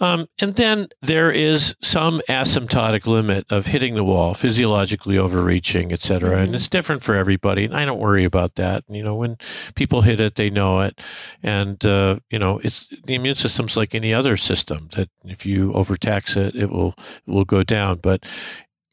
[0.00, 6.00] Um, and then there is some asymptotic limit of hitting the wall, physiologically overreaching, et
[6.00, 6.30] cetera.
[6.30, 6.44] Mm-hmm.
[6.44, 7.66] And it's different for everybody.
[7.66, 8.84] And I don't worry about that.
[8.88, 9.36] You know, when
[9.74, 10.98] people hit it, they know it.
[11.42, 15.74] And, uh, you know, it's the immune system's like any other system that if you
[15.74, 16.94] overtax it, it will,
[17.26, 17.98] it will go down.
[17.98, 18.24] But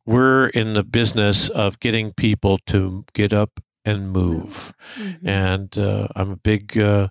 [0.06, 4.74] we're in the business of getting people to get up and move.
[4.98, 5.30] Mm-hmm.
[5.30, 7.08] And uh, I'm a big uh,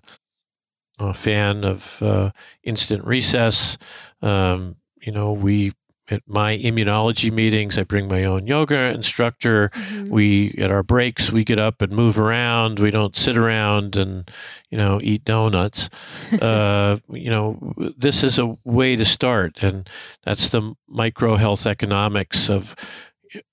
[0.99, 2.31] a fan of uh,
[2.63, 3.77] instant recess.
[4.21, 5.73] Um, you know, we
[6.09, 9.69] at my immunology meetings, I bring my own yoga instructor.
[9.69, 10.13] Mm-hmm.
[10.13, 12.79] We at our breaks, we get up and move around.
[12.79, 14.29] We don't sit around and
[14.69, 15.89] you know eat donuts.
[16.41, 19.89] uh, you know, this is a way to start, and
[20.23, 22.75] that's the micro health economics of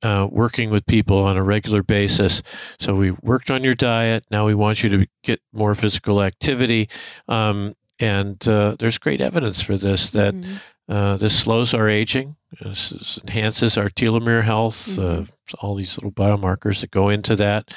[0.02, 2.42] uh, working with people on a regular basis.
[2.78, 4.24] So we worked on your diet.
[4.30, 6.88] Now we want you to get more physical activity.
[7.28, 10.92] Um, and uh, there's great evidence for this that mm-hmm.
[10.92, 14.98] uh, this slows our aging, this, this enhances our telomere health.
[14.98, 15.24] Uh, mm-hmm.
[15.60, 17.68] all these little biomarkers that go into that.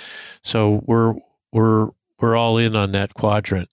[0.43, 1.15] So we're
[1.51, 3.69] we're we're all in on that quadrant.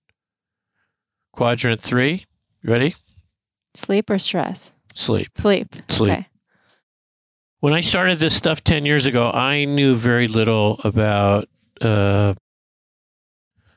[1.33, 2.27] Quadrant three,
[2.63, 2.95] ready?
[3.75, 4.73] Sleep or stress?
[4.95, 5.29] Sleep.
[5.37, 5.75] Sleep.
[5.89, 6.13] Sleep.
[6.13, 6.29] Okay.
[7.65, 11.49] When I started this stuff 10 years ago, I knew very little about
[11.81, 12.35] uh,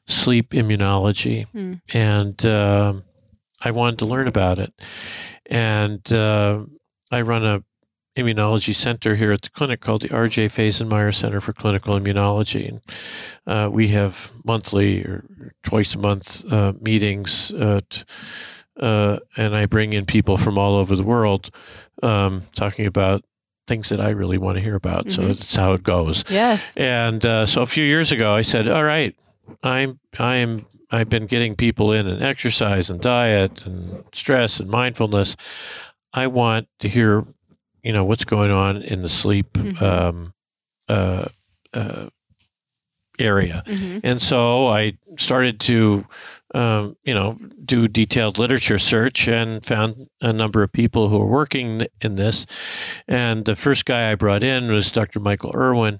[0.08, 1.46] sleep immunology.
[1.46, 1.76] Hmm.
[1.94, 2.96] And uh,
[3.62, 4.74] I wanted to learn about it.
[5.46, 6.66] And uh,
[7.12, 7.64] I run a
[8.18, 10.48] immunology center here at the clinic called the R.J.
[10.48, 12.68] Fasenmyer Center for Clinical Immunology.
[12.68, 12.82] And,
[13.48, 17.54] uh, we have monthly or twice a month uh, meetings,
[17.90, 18.04] t-
[18.82, 21.52] uh, and I bring in people from all over the world
[22.04, 23.24] um, talking about
[23.68, 25.06] things that I really want to hear about.
[25.06, 25.22] Mm-hmm.
[25.22, 26.24] So that's how it goes.
[26.30, 26.74] Yes.
[26.76, 29.16] And uh, so a few years ago, I said, "All right,
[29.64, 35.36] I'm I'm I've been getting people in and exercise and diet and stress and mindfulness.
[36.14, 37.26] I want to hear,
[37.84, 39.84] you know, what's going on in the sleep mm-hmm.
[39.84, 40.34] um,
[40.88, 41.28] uh,
[41.74, 42.10] uh,
[43.20, 43.64] area.
[43.66, 44.00] Mm-hmm.
[44.04, 46.06] And so I started to,
[46.58, 51.30] um, you know, do detailed literature search and found a number of people who are
[51.30, 52.48] working in this.
[53.08, 55.20] And the first guy I brought in was Dr.
[55.20, 56.00] Michael Irwin,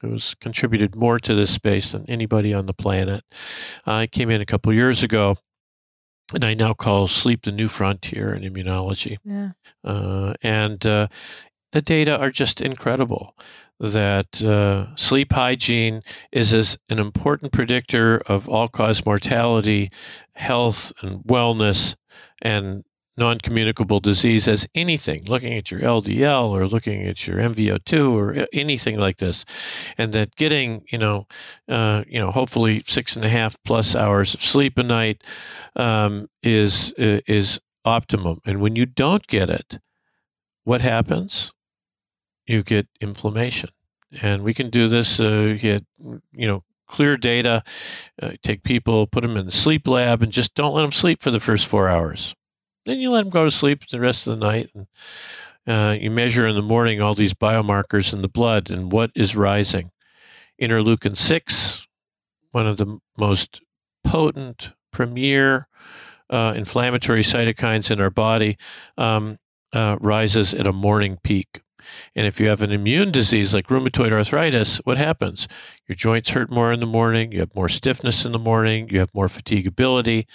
[0.00, 3.22] who's contributed more to this space than anybody on the planet.
[3.86, 5.36] I came in a couple years ago.
[6.34, 9.18] And I now call sleep the new frontier in immunology.
[9.22, 9.50] Yeah.
[9.84, 11.08] Uh, and uh,
[11.72, 13.36] the data are just incredible
[13.82, 19.90] that uh, sleep hygiene is as an important predictor of all cause mortality,
[20.34, 21.96] health, and wellness,
[22.40, 22.84] and
[23.18, 28.46] non communicable disease as anything, looking at your LDL or looking at your MVO2 or
[28.52, 29.44] anything like this.
[29.98, 31.26] And that getting, you know,
[31.68, 35.24] uh, you know, hopefully six and a half plus hours of sleep a night
[35.74, 38.38] um, is, is optimum.
[38.46, 39.80] And when you don't get it,
[40.62, 41.52] what happens?
[42.46, 43.70] you get inflammation.
[44.20, 47.62] And we can do this, uh, get, you know, clear data,
[48.20, 51.22] uh, take people, put them in the sleep lab, and just don't let them sleep
[51.22, 52.34] for the first four hours.
[52.84, 54.70] Then you let them go to sleep the rest of the night.
[54.74, 54.86] And
[55.66, 59.34] uh, you measure in the morning all these biomarkers in the blood and what is
[59.34, 59.90] rising.
[60.60, 61.86] Interleukin 6,
[62.50, 63.62] one of the most
[64.04, 65.68] potent, premier
[66.28, 68.56] uh, inflammatory cytokines in our body,
[68.96, 69.38] um,
[69.72, 71.60] uh, rises at a morning peak.
[72.14, 75.48] And if you have an immune disease like rheumatoid arthritis, what happens?
[75.88, 78.98] Your joints hurt more in the morning, you have more stiffness in the morning, you
[78.98, 80.26] have more fatigability.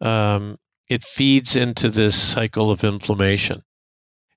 [0.00, 3.62] Um, it feeds into this cycle of inflammation.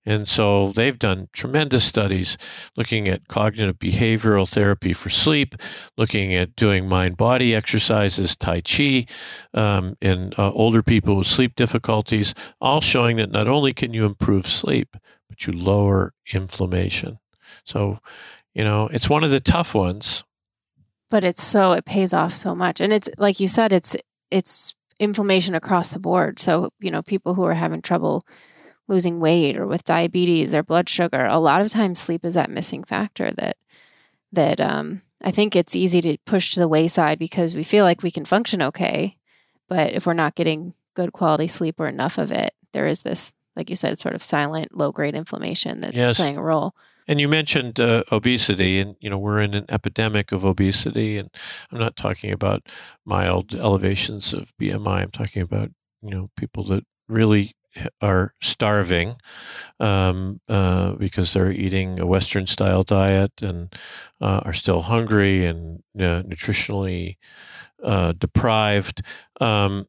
[0.05, 2.37] And so they've done tremendous studies
[2.77, 5.55] looking at cognitive behavioral therapy for sleep,
[5.97, 9.05] looking at doing mind body exercises, Tai Chi,
[9.53, 14.05] um, in uh, older people with sleep difficulties, all showing that not only can you
[14.05, 14.95] improve sleep,
[15.35, 17.19] but you lower inflammation.
[17.65, 17.99] So,
[18.53, 20.23] you know, it's one of the tough ones.
[21.09, 22.81] But it's so, it pays off so much.
[22.81, 23.95] And it's like you said, it's,
[24.31, 26.39] it's inflammation across the board.
[26.39, 28.25] So, you know, people who are having trouble
[28.87, 32.49] losing weight or with diabetes or blood sugar, a lot of times sleep is that
[32.49, 33.57] missing factor that
[34.31, 38.03] that um, I think it's easy to push to the wayside because we feel like
[38.03, 39.17] we can function okay,
[39.69, 43.31] but if we're not getting good quality sleep or enough of it, there is this,
[43.55, 46.17] like you said, sort of silent low grade inflammation that's yes.
[46.17, 46.75] playing a role.
[47.07, 51.29] And you mentioned uh, obesity, and you know we're in an epidemic of obesity, and
[51.71, 52.67] I'm not talking about
[53.05, 55.03] mild elevations of BMI.
[55.03, 55.69] I'm talking about
[56.01, 57.55] you know people that really
[58.01, 59.15] are starving
[59.79, 63.73] um, uh, because they're eating a Western style diet and
[64.21, 67.17] uh, are still hungry and uh, nutritionally
[67.83, 69.01] uh, deprived.
[69.41, 69.85] Um,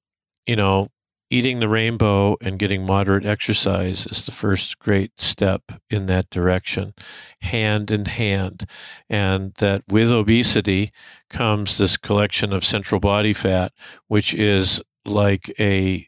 [0.46, 0.88] you know,
[1.31, 6.95] eating the rainbow and getting moderate exercise is the first great step in that direction,
[7.41, 8.64] hand in hand.
[9.09, 10.93] And that with obesity
[11.29, 13.72] comes this collection of central body fat,
[14.07, 16.07] which is like a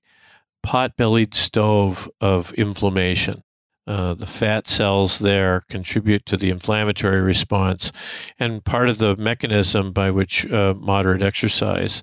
[0.63, 3.43] pot bellied stove of inflammation.
[3.87, 7.91] Uh, the fat cells there contribute to the inflammatory response.
[8.39, 12.03] And part of the mechanism by which uh, moderate exercise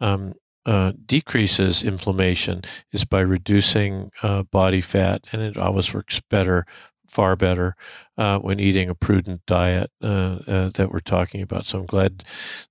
[0.00, 0.34] um,
[0.70, 2.62] uh, decreases inflammation
[2.92, 6.64] is by reducing uh, body fat, and it always works better
[7.08, 7.74] far better
[8.16, 11.66] uh, when eating a prudent diet uh, uh, that we're talking about.
[11.66, 12.22] So I'm glad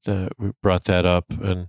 [0.06, 1.26] that we brought that up.
[1.42, 1.68] And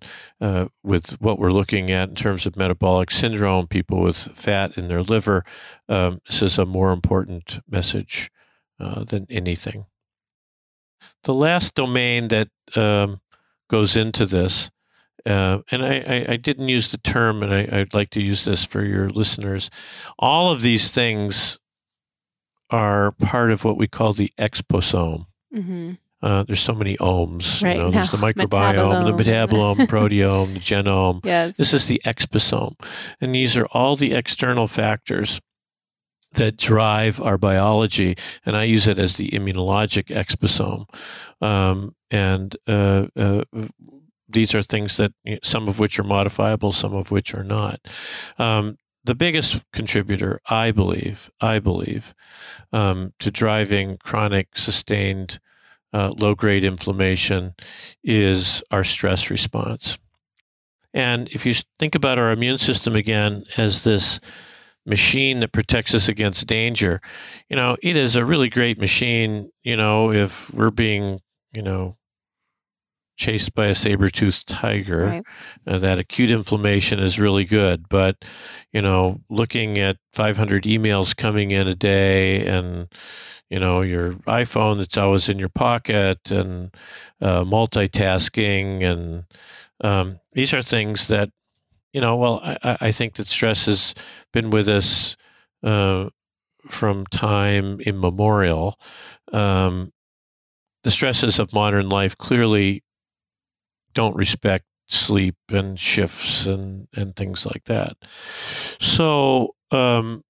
[0.84, 5.02] with what we're looking at in terms of metabolic syndrome, people with fat in their
[5.02, 5.44] liver,
[5.88, 8.30] um, this is a more important message
[8.78, 9.86] than anything.
[11.24, 13.20] The last domain that um,
[13.68, 14.70] goes into this
[15.26, 18.44] uh, and I, I, I, didn't use the term, and I, would like to use
[18.44, 19.70] this for your listeners.
[20.18, 21.58] All of these things
[22.70, 25.26] are part of what we call the exposome.
[25.54, 25.92] Mm-hmm.
[26.22, 27.62] Uh, there's so many ohms.
[27.62, 27.76] Right.
[27.76, 31.24] You know, there's the microbiome, the metabolome, proteome, the genome.
[31.24, 31.56] Yes.
[31.56, 32.74] This is the exposome.
[33.20, 35.40] And these are all the external factors
[36.34, 38.16] that drive our biology.
[38.44, 40.86] And I use it as the immunologic exposome.
[41.44, 43.44] Um, and uh, uh,
[44.32, 45.12] these are things that
[45.42, 47.80] some of which are modifiable, some of which are not.
[48.38, 52.14] Um, the biggest contributor, I believe, I believe,
[52.72, 55.38] um, to driving chronic, sustained,
[55.92, 57.54] uh, low grade inflammation
[58.04, 59.98] is our stress response.
[60.92, 64.20] And if you think about our immune system again as this
[64.84, 67.00] machine that protects us against danger,
[67.48, 71.20] you know, it is a really great machine, you know, if we're being,
[71.52, 71.96] you know,
[73.20, 75.22] chased by a saber-toothed tiger right.
[75.66, 78.24] uh, that acute inflammation is really good but
[78.72, 82.88] you know looking at 500 emails coming in a day and
[83.50, 86.74] you know your iphone that's always in your pocket and
[87.20, 89.24] uh, multitasking and
[89.82, 91.28] um, these are things that
[91.92, 93.94] you know well I, I, think that stress has
[94.32, 95.18] been with us
[95.62, 96.08] uh,
[96.68, 98.78] from time immemorial
[99.30, 99.92] um,
[100.84, 102.82] the stresses of modern life clearly
[103.94, 107.96] don't respect sleep and shifts and, and things like that.
[108.80, 110.24] So, um,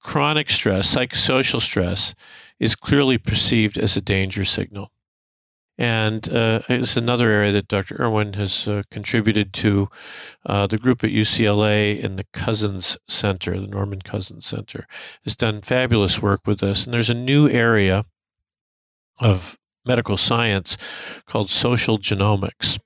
[0.00, 2.14] chronic stress, psychosocial stress,
[2.60, 4.90] is clearly perceived as a danger signal.
[5.76, 8.00] And uh, it's another area that Dr.
[8.00, 9.88] Irwin has uh, contributed to.
[10.46, 14.86] Uh, the group at UCLA in the Cousins Center, the Norman Cousins Center,
[15.24, 16.84] has done fabulous work with this.
[16.84, 18.04] And there's a new area
[19.18, 20.76] of medical science
[21.26, 22.78] called social genomics.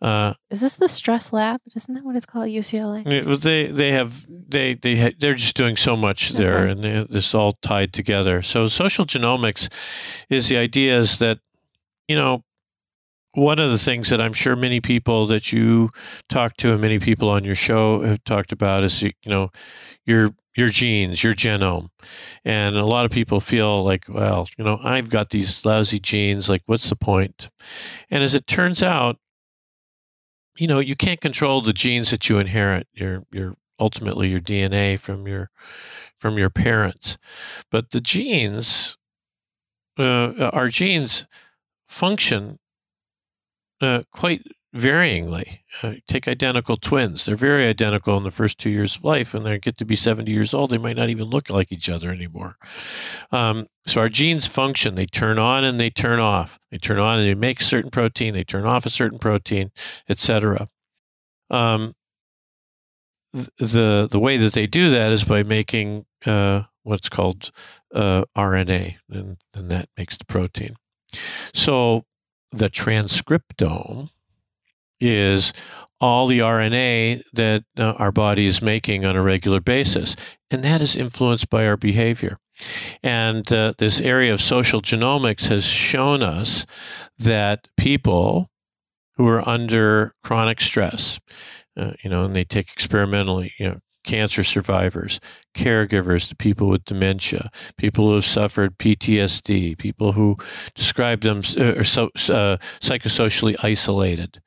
[0.00, 1.60] Uh, Is this the stress lab?
[1.74, 3.40] Isn't that what it's called, UCLA?
[3.40, 6.72] They they have they they they're just doing so much there, okay.
[6.72, 8.42] and they, this all tied together.
[8.42, 9.72] So social genomics
[10.28, 11.38] is the idea is that
[12.08, 12.42] you know
[13.34, 15.90] one of the things that I'm sure many people that you
[16.28, 19.50] talk to and many people on your show have talked about is you know
[20.04, 21.88] your your genes, your genome.
[22.44, 26.48] And a lot of people feel like, well, you know, I've got these lousy genes,
[26.48, 27.50] like what's the point?
[28.10, 29.18] And as it turns out,
[30.58, 32.86] you know, you can't control the genes that you inherit.
[32.92, 35.50] Your your ultimately your DNA from your
[36.18, 37.16] from your parents.
[37.70, 38.98] But the genes,
[39.98, 41.26] uh, our genes
[41.88, 42.58] function
[43.80, 44.42] uh, quite
[44.74, 45.58] varyingly.
[45.82, 47.24] Uh, take identical twins.
[47.24, 49.96] They're very identical in the first two years of life, and they get to be
[49.96, 50.70] 70 years old.
[50.70, 52.56] They might not even look like each other anymore.
[53.30, 54.94] Um, so our genes function.
[54.94, 56.58] They turn on and they turn off.
[56.70, 58.34] They turn on and they make certain protein.
[58.34, 59.70] They turn off a certain protein,
[60.08, 60.68] etc.
[61.50, 61.94] Um,
[63.32, 67.50] the the way that they do that is by making uh, what's called
[67.94, 70.76] uh, RNA, and then that makes the protein.
[71.54, 72.04] So
[72.50, 74.10] the transcriptome
[75.02, 75.52] is
[76.00, 80.16] all the RNA that uh, our body is making on a regular basis,
[80.50, 82.38] and that is influenced by our behavior.
[83.02, 86.66] And uh, this area of social genomics has shown us
[87.18, 88.50] that people
[89.16, 91.20] who are under chronic stress,
[91.76, 95.20] uh, you know, and they take experimentally, you know, cancer survivors,
[95.54, 100.36] caregivers to people with dementia, people who have suffered PTSD, people who
[100.74, 104.40] describe them uh, so, uh, psychosocially isolated.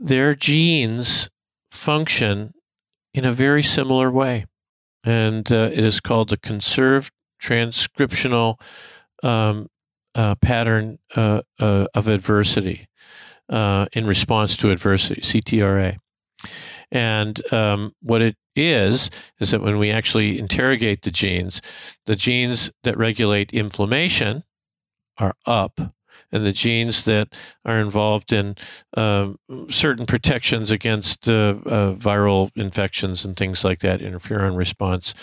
[0.00, 1.28] Their genes
[1.70, 2.54] function
[3.12, 4.46] in a very similar way.
[5.04, 8.60] And uh, it is called the conserved transcriptional
[9.22, 9.68] um,
[10.14, 12.86] uh, pattern uh, uh, of adversity
[13.48, 15.96] in response to adversity, CTRA.
[16.90, 21.60] And um, what it is, is that when we actually interrogate the genes,
[22.06, 24.44] the genes that regulate inflammation
[25.18, 25.94] are up,
[26.32, 27.34] and the genes that
[27.64, 28.56] are involved in
[28.96, 29.32] uh,
[29.68, 35.14] certain protections against uh, uh, viral infections and things like that, interferon response,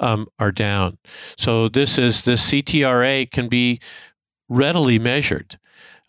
[0.00, 0.98] um, are down.
[1.36, 3.80] So this is the CTRA can be
[4.48, 5.58] readily measured,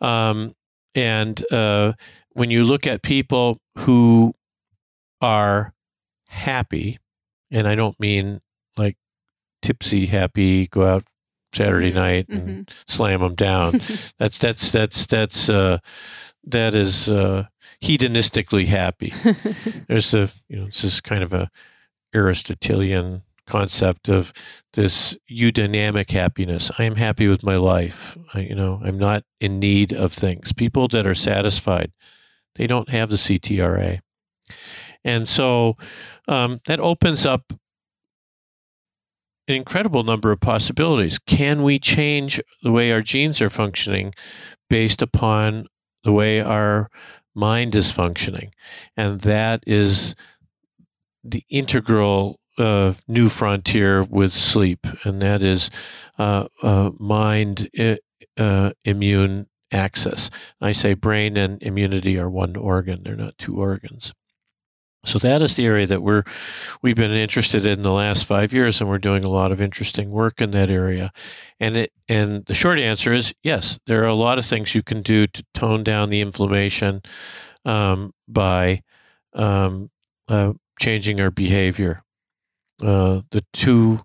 [0.02, 0.54] um,
[0.96, 1.94] and uh,
[2.32, 4.34] when you look at people who
[5.22, 5.74] are
[6.30, 7.00] happy,
[7.52, 8.42] and I don't mean
[8.78, 8.98] like
[9.62, 11.04] tipsy happy, go out
[11.54, 12.62] Saturday night and mm-hmm.
[12.88, 13.72] slam them down.
[14.20, 15.78] that's that's that's that's uh,
[16.46, 17.46] that is uh,
[17.82, 19.14] hedonistically happy.
[19.88, 21.50] There's a you know this is kind of a
[22.16, 24.32] Aristotelian concept of
[24.74, 26.72] this eudaimonic happiness.
[26.78, 28.18] I am happy with my life.
[28.34, 30.54] I, you know, I'm not in need of things.
[30.54, 31.92] People that are satisfied,
[32.56, 34.00] they don't have the CTRA.
[35.04, 35.76] And so
[36.28, 37.52] um, that opens up
[39.48, 41.20] an incredible number of possibilities.
[41.20, 44.14] Can we change the way our genes are functioning
[44.70, 45.68] based upon
[46.04, 46.90] the way our
[47.36, 48.54] mind is functioning?
[48.96, 50.16] And that is
[51.24, 55.70] the integral uh, new frontier with sleep, and that is
[56.20, 57.70] uh, uh, mind
[58.38, 60.30] uh, immune axis.
[60.62, 64.14] I say brain and immunity are one organ; they're not two organs.
[65.06, 66.24] So that is the area that we're
[66.82, 70.12] we've been interested in the last five years, and we're doing a lot of interesting
[70.12, 71.12] work in that area.
[71.60, 74.84] And it and the short answer is yes, there are a lot of things you
[74.84, 77.02] can do to tone down the inflammation
[77.66, 78.82] um, by
[79.34, 79.90] um,
[80.30, 82.04] uh, changing our behavior.
[82.82, 84.00] Uh, the two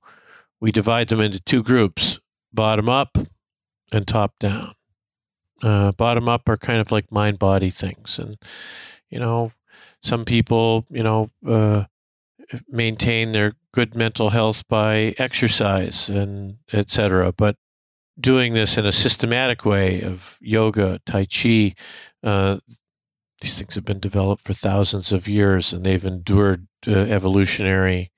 [0.60, 2.18] we divide them into two groups:
[2.52, 3.16] bottom up
[3.92, 4.72] and top down.
[5.62, 8.36] Uh, bottom up are kind of like mind body things, and
[9.10, 9.52] you know
[10.02, 11.84] some people, you know, uh,
[12.68, 17.32] maintain their good mental health by exercise and etc.
[17.32, 17.56] But
[18.18, 21.74] doing this in a systematic way of yoga, tai chi,
[22.22, 22.58] uh,
[23.40, 28.10] these things have been developed for thousands of years and they've endured uh, evolutionary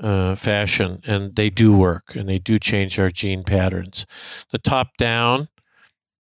[0.00, 4.04] uh, fashion and they do work and they do change our gene patterns.
[4.50, 5.48] The top down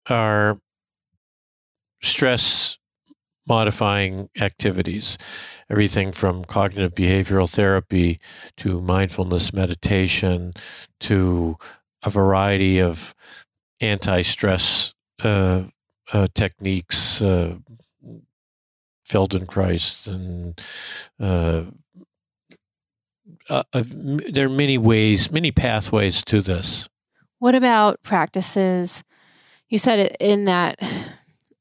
[0.09, 0.59] are
[2.01, 2.77] stress
[3.47, 5.17] modifying activities,
[5.69, 8.19] everything from cognitive behavioral therapy
[8.57, 10.51] to mindfulness meditation
[10.99, 11.57] to
[12.03, 13.13] a variety of
[13.81, 14.93] anti stress
[15.23, 15.63] uh,
[16.13, 17.55] uh, techniques, uh,
[19.07, 20.61] Feldenkrais, and
[21.19, 21.69] uh,
[23.49, 23.83] uh, uh,
[24.29, 26.87] there are many ways, many pathways to this.
[27.39, 29.03] What about practices?
[29.69, 30.79] You said it in that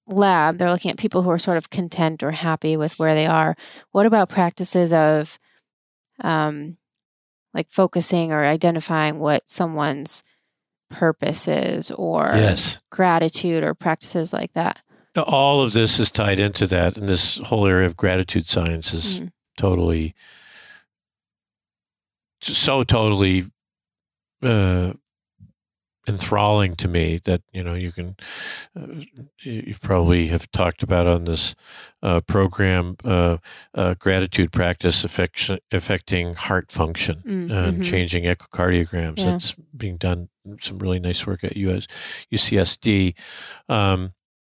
[0.07, 3.26] lab, they're looking at people who are sort of content or happy with where they
[3.26, 3.57] are.
[3.92, 5.38] What about practices of
[6.20, 6.76] um,
[7.52, 10.22] like focusing or identifying what someone's
[10.90, 12.78] purpose is or yes.
[12.90, 14.82] gratitude or practices like that?
[15.16, 16.96] All of this is tied into that.
[16.98, 19.26] And this whole area of gratitude science is mm-hmm.
[19.57, 20.14] totally,
[22.40, 23.44] so totally
[24.42, 24.92] uh,
[26.07, 28.16] enthralling to me that you know you can
[28.78, 28.86] uh,
[29.42, 31.55] you probably have talked about on this
[32.02, 33.38] uh, program uh,
[33.74, 37.52] uh gratitude practice affect, affecting heart function mm, mm-hmm.
[37.52, 39.32] and changing echocardiograms yeah.
[39.32, 40.28] that's being done
[40.61, 41.86] some really nice work at US,
[42.32, 43.14] UCSD
[43.68, 44.12] um,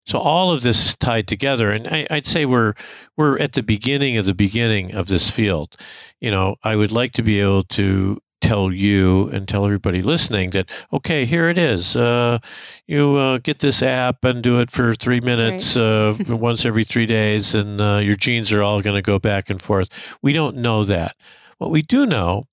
[0.10, 2.74] so all of this is tied together, and I, would say we're
[3.16, 5.76] we're at the beginning of the beginning of this field.
[6.20, 8.20] You know, I would like to be able to
[8.50, 11.96] tell you and tell everybody listening that okay here it is.
[11.96, 12.40] Uh,
[12.88, 15.84] you uh, get this app and do it for three minutes right.
[15.84, 19.52] uh, once every three days and uh, your genes are all going to go back
[19.52, 19.88] and forth.
[20.24, 21.16] We don't know that.
[21.60, 22.48] What we do know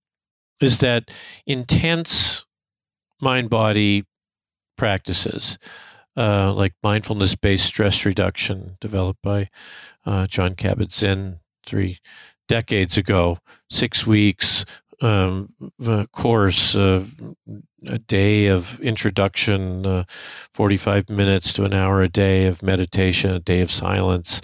[0.61, 1.11] is that
[1.47, 2.45] intense
[3.23, 4.05] mind body
[4.77, 5.59] practices
[6.15, 9.49] uh, like mindfulness based stress reduction developed by
[10.05, 12.01] uh, Jon Kabat-Zinn three
[12.49, 13.39] decades ago
[13.71, 14.67] six weeks
[15.03, 15.53] um,
[16.13, 17.05] course, uh,
[17.87, 23.41] a day of introduction, uh, 45 minutes to an hour a day of meditation, a
[23.41, 24.41] day of silence.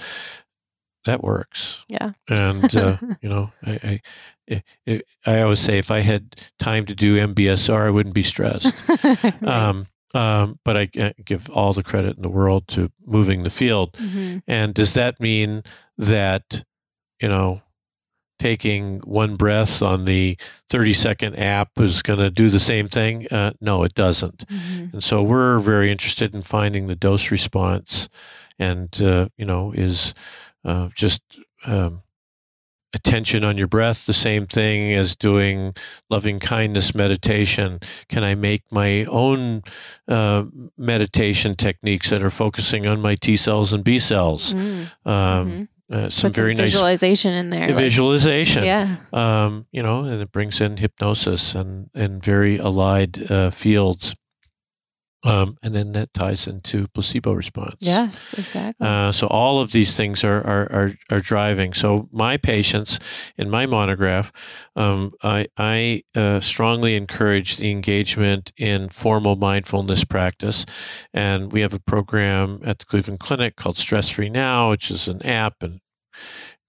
[1.04, 1.84] That works.
[1.88, 2.12] Yeah.
[2.28, 4.00] And, uh, you know, I,
[4.50, 8.22] I, I, I, always say if I had time to do MBSR, I wouldn't be
[8.22, 8.88] stressed.
[9.04, 9.42] right.
[9.44, 13.94] um, um, but I give all the credit in the world to moving the field.
[13.94, 14.38] Mm-hmm.
[14.46, 15.62] And does that mean
[15.96, 16.64] that,
[17.20, 17.61] you know,
[18.42, 20.36] taking one breath on the
[20.68, 23.28] 30 second app is going to do the same thing?
[23.30, 24.48] Uh, no, it doesn't.
[24.48, 24.94] Mm-hmm.
[24.94, 28.08] And so we're very interested in finding the dose response
[28.58, 30.12] and, uh, you know, is
[30.64, 31.22] uh, just
[31.66, 32.02] um,
[32.92, 35.72] attention on your breath the same thing as doing
[36.10, 37.78] loving kindness meditation?
[38.08, 39.62] Can I make my own
[40.08, 44.52] uh, meditation techniques that are focusing on my T cells and B cells?
[44.52, 45.08] Mm-hmm.
[45.08, 47.72] Um, mm-hmm uh, some Put very some nice visualization in there.
[47.74, 48.96] Visualization, yeah.
[49.12, 54.14] Um, you know, and it brings in hypnosis and and very allied uh, fields.
[55.24, 57.76] Um, and then that ties into placebo response.
[57.78, 58.84] Yes, exactly.
[58.86, 61.74] Uh, so all of these things are, are, are are driving.
[61.74, 62.98] So my patients
[63.36, 64.32] in my monograph,
[64.74, 70.66] um, I I uh, strongly encourage the engagement in formal mindfulness practice,
[71.14, 75.06] and we have a program at the Cleveland Clinic called Stress Free Now, which is
[75.06, 75.80] an app and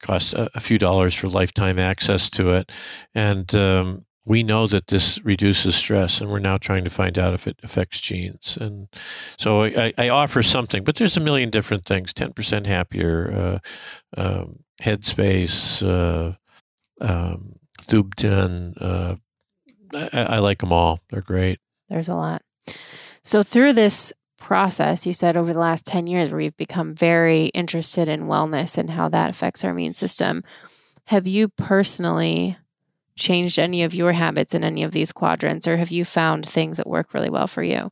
[0.03, 2.71] costs a, a few dollars for lifetime access to it,
[3.15, 7.33] and um, we know that this reduces stress, and we're now trying to find out
[7.33, 8.57] if it affects genes.
[8.59, 8.87] And
[9.37, 13.61] so I, I offer something, but there's a million different things: ten percent happier,
[14.17, 16.35] uh, um, Headspace, uh,
[17.01, 18.73] um, Thubten.
[18.79, 19.15] Uh,
[19.93, 21.59] I, I like them all; they're great.
[21.89, 22.41] There's a lot.
[23.23, 28.09] So through this process, you said over the last 10 years, we've become very interested
[28.09, 30.43] in wellness and how that affects our immune system.
[31.07, 32.57] Have you personally
[33.15, 36.77] changed any of your habits in any of these quadrants, or have you found things
[36.77, 37.91] that work really well for you?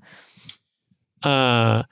[1.24, 1.84] Uh,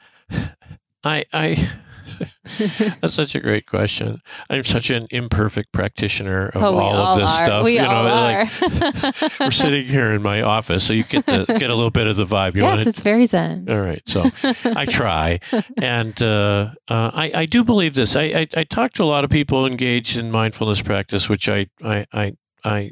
[1.04, 1.72] I, I,
[3.02, 4.22] That's such a great question.
[4.50, 7.46] I'm such an imperfect practitioner of oh, all, all of this are.
[7.46, 7.64] stuff.
[7.64, 11.70] We you know, like we're sitting here in my office, so you get the get
[11.70, 12.56] a little bit of the vibe.
[12.56, 13.68] You yes, want it's very zen.
[13.70, 14.26] All right, so
[14.66, 15.40] I try,
[15.82, 18.16] and uh, uh, I I do believe this.
[18.16, 21.68] I, I I talk to a lot of people engaged in mindfulness practice, which I
[21.84, 22.92] I I I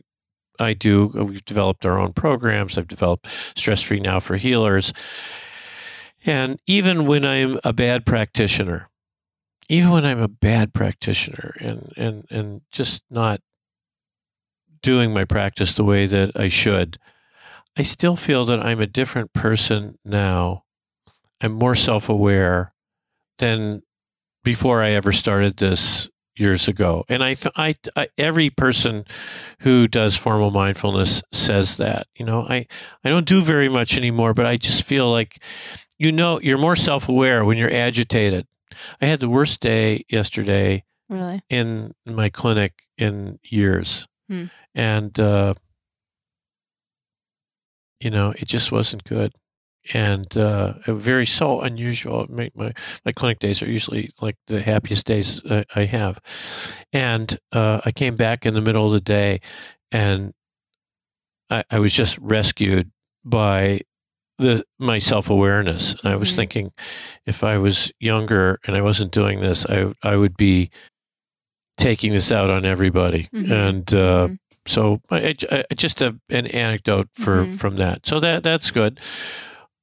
[0.60, 1.08] I do.
[1.14, 2.78] We've developed our own programs.
[2.78, 4.94] I've developed Stress Free Now for Healers.
[6.26, 8.90] And even when I'm a bad practitioner,
[9.70, 13.42] even when I'm a bad practitioner and, and, and just not
[14.82, 16.98] doing my practice the way that I should,
[17.78, 20.64] I still feel that I'm a different person now.
[21.42, 22.74] I'm more self aware
[23.38, 23.82] than
[24.44, 26.10] before I ever started this
[26.40, 27.06] years ago.
[27.10, 29.06] And I, I, I, every person
[29.60, 32.08] who does formal mindfulness says that.
[32.16, 32.68] You know, I,
[33.04, 35.44] I don't do very much anymore, but I just feel like,
[35.98, 38.48] you know, you're more self aware when you're agitated.
[39.02, 41.42] I had the worst day yesterday really?
[41.50, 44.08] in my clinic in years.
[44.30, 44.46] Hmm.
[44.76, 45.56] And, uh,
[48.00, 49.34] you know, it just wasn't good.
[49.94, 52.26] And uh, very so unusual.
[52.30, 52.74] My, my,
[53.06, 55.42] my, clinic days are usually like the happiest days
[55.76, 56.20] I have.
[56.94, 59.40] And uh, I came back in the middle of the day
[59.92, 60.34] and
[61.50, 62.92] I, I was just rescued
[63.24, 63.82] by
[64.38, 65.94] the my self awareness.
[65.94, 66.38] And I was mm-hmm.
[66.38, 66.72] thinking,
[67.26, 70.70] if I was younger and I wasn't doing this, I I would be
[71.78, 73.28] taking this out on everybody.
[73.34, 73.52] Mm-hmm.
[73.52, 74.34] And uh, mm-hmm.
[74.66, 77.54] so, I, I, just a, an anecdote for mm-hmm.
[77.54, 78.06] from that.
[78.06, 79.00] So that that's good.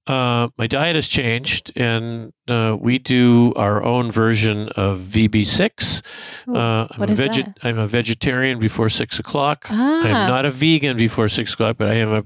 [0.07, 6.02] Uh, my diet has changed, and uh, we do our own version of VB6.
[6.46, 9.66] Uh, I'm, a veg- I'm a vegetarian before six o'clock.
[9.70, 10.02] Ah.
[10.05, 12.24] I'm not a vegan before six o'clock, but I am a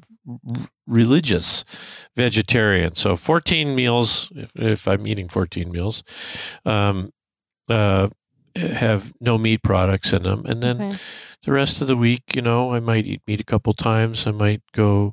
[0.86, 1.64] religious
[2.16, 2.96] vegetarian.
[2.96, 6.02] So 14 meals, if, if I'm eating 14 meals,
[6.64, 7.12] um,
[7.68, 8.08] uh,
[8.56, 10.44] have no meat products in them.
[10.46, 10.98] And then okay.
[11.44, 14.26] The rest of the week, you know, I might eat meat a couple times.
[14.26, 15.12] I might go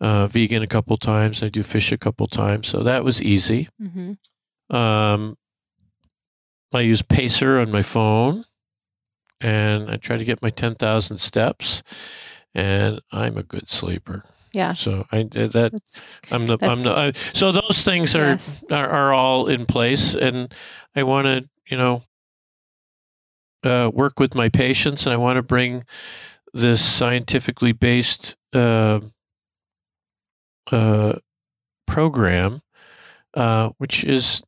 [0.00, 1.42] uh, vegan a couple times.
[1.42, 2.68] I do fish a couple times.
[2.68, 3.68] So that was easy.
[3.80, 4.74] Mm-hmm.
[4.74, 5.36] Um,
[6.74, 8.44] I use Pacer on my phone
[9.40, 11.82] and I try to get my 10,000 steps
[12.54, 14.24] and I'm a good sleeper.
[14.52, 14.72] Yeah.
[14.72, 16.00] So I that that's,
[16.30, 18.64] I'm the I'm the I, so those things are, yes.
[18.70, 20.52] are, are all in place and
[20.94, 22.02] I want to, you know,
[23.64, 25.84] uh, work with my patients and I want to bring
[26.52, 29.00] this scientifically based uh,
[30.72, 31.14] uh,
[31.86, 32.60] program,
[33.34, 34.42] uh, which is,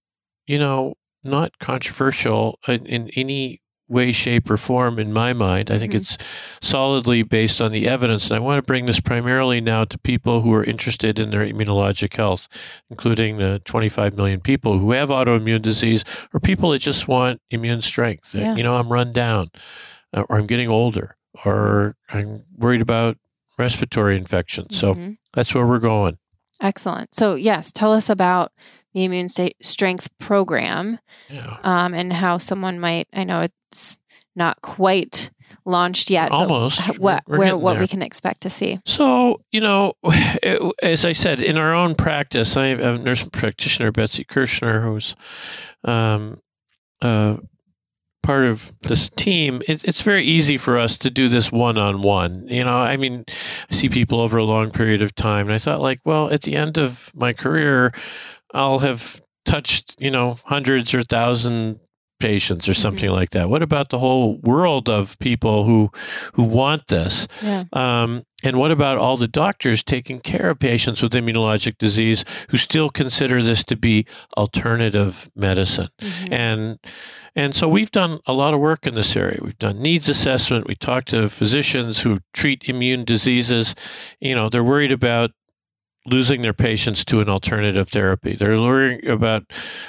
[0.46, 5.70] you know, not controversial in, in any way, shape, or form in my mind.
[5.70, 6.00] I think mm-hmm.
[6.00, 6.18] it's
[6.60, 8.30] solidly based on the evidence.
[8.30, 11.46] And I want to bring this primarily now to people who are interested in their
[11.46, 12.48] immunologic health,
[12.90, 17.82] including the 25 million people who have autoimmune disease or people that just want immune
[17.82, 18.34] strength.
[18.34, 18.54] Yeah.
[18.54, 19.50] You know, I'm run down
[20.12, 23.16] uh, or I'm getting older or I'm worried about
[23.58, 24.80] respiratory infections.
[24.80, 25.10] Mm-hmm.
[25.10, 26.18] So that's where we're going.
[26.60, 27.14] Excellent.
[27.14, 28.52] So, yes, tell us about
[28.94, 31.56] the immune state strength program yeah.
[31.62, 33.98] um, and how someone might, I know it's
[34.34, 35.30] not quite
[35.64, 36.30] launched yet.
[36.30, 36.98] Almost.
[36.98, 37.82] What, where, what there.
[37.82, 38.80] we can expect to see.
[38.84, 39.94] So, you know,
[40.82, 45.14] as I said, in our own practice, I have a nurse practitioner, Betsy Kirschner, who's
[45.84, 46.40] um,
[47.02, 47.36] uh,
[48.28, 52.02] part of this team, it, it's very easy for us to do this one on
[52.02, 52.46] one.
[52.46, 53.24] You know, I mean,
[53.70, 56.42] I see people over a long period of time, and I thought, like, well, at
[56.42, 57.90] the end of my career,
[58.54, 61.80] I'll have touched, you know, hundreds or thousand
[62.20, 63.14] patients or something mm-hmm.
[63.14, 63.48] like that.
[63.48, 65.90] What about the whole world of people who
[66.34, 67.28] who want this?
[67.42, 67.64] Yeah.
[67.72, 72.56] Um, and what about all the doctors taking care of patients with immunologic disease who
[72.56, 75.88] still consider this to be alternative medicine?
[76.00, 76.32] Mm-hmm.
[76.32, 76.78] And
[77.34, 79.40] and so we've done a lot of work in this area.
[79.42, 80.66] We've done needs assessment.
[80.66, 83.74] We talked to physicians who treat immune diseases.
[84.20, 85.32] You know, they're worried about
[86.08, 88.34] losing their patients to an alternative therapy.
[88.36, 89.44] They're worrying about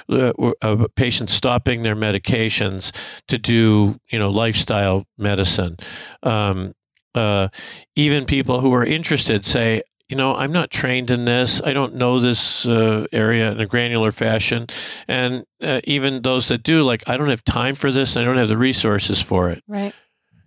[0.10, 2.92] uh, uh, patients stopping their medications
[3.28, 5.78] to do, you know, lifestyle medicine.
[6.24, 6.74] Um,
[7.16, 7.50] uh,
[7.96, 11.62] even people who are interested say, you know, I'm not trained in this.
[11.64, 14.66] I don't know this uh, area in a granular fashion.
[15.08, 18.18] And uh, even those that do, like, I don't have time for this.
[18.18, 19.64] I don't have the resources for it.
[19.68, 19.94] Right.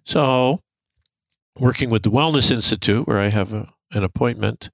[0.04, 0.60] So,
[1.56, 4.70] working with the Wellness Institute, where I have a an appointment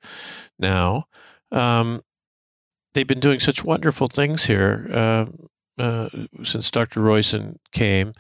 [0.59, 1.05] now.
[1.51, 2.03] Um,
[2.95, 5.27] they've been doing such wonderful things here uh,
[5.79, 6.09] uh,
[6.43, 7.01] since Dr.
[7.01, 8.13] Roizen came,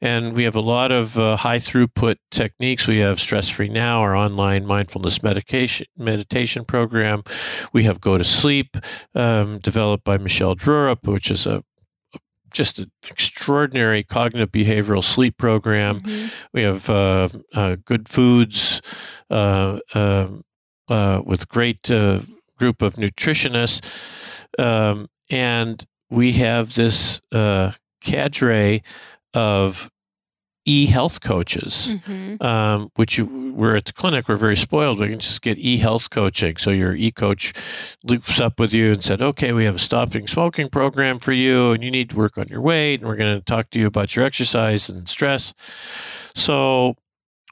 [0.00, 2.86] and we have a lot of uh, high throughput techniques.
[2.88, 7.22] We have Stress Free Now, our online mindfulness medication meditation program.
[7.72, 8.76] We have Go to Sleep,
[9.14, 11.62] um, developed by Michelle Drerup, which is a
[12.52, 16.00] just an extraordinary cognitive behavioral sleep program.
[16.00, 16.28] Mm-hmm.
[16.52, 18.80] We have uh, uh, good foods
[19.30, 20.44] uh, um,
[20.88, 22.20] uh with great uh,
[22.58, 23.80] group of nutritionists,
[24.58, 28.82] um, and we have this uh, cadre
[29.34, 29.90] of
[30.64, 32.42] e-health coaches, mm-hmm.
[32.42, 34.28] um, which you, we're at the clinic.
[34.28, 35.00] We're very spoiled.
[35.00, 36.56] We can just get e-health coaching.
[36.56, 37.52] So your e-coach
[38.04, 41.72] loops up with you and said, "Okay, we have a stopping smoking program for you,
[41.72, 43.86] and you need to work on your weight, and we're going to talk to you
[43.86, 45.52] about your exercise and stress."
[46.34, 46.96] So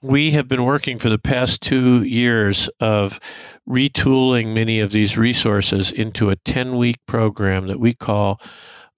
[0.03, 3.21] we have been working for the past two years of
[3.69, 8.41] retooling many of these resources into a 10 week program that we call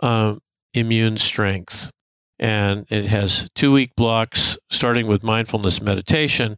[0.00, 0.40] um,
[0.74, 1.90] Immune Strength
[2.43, 6.57] and it has two week blocks starting with mindfulness meditation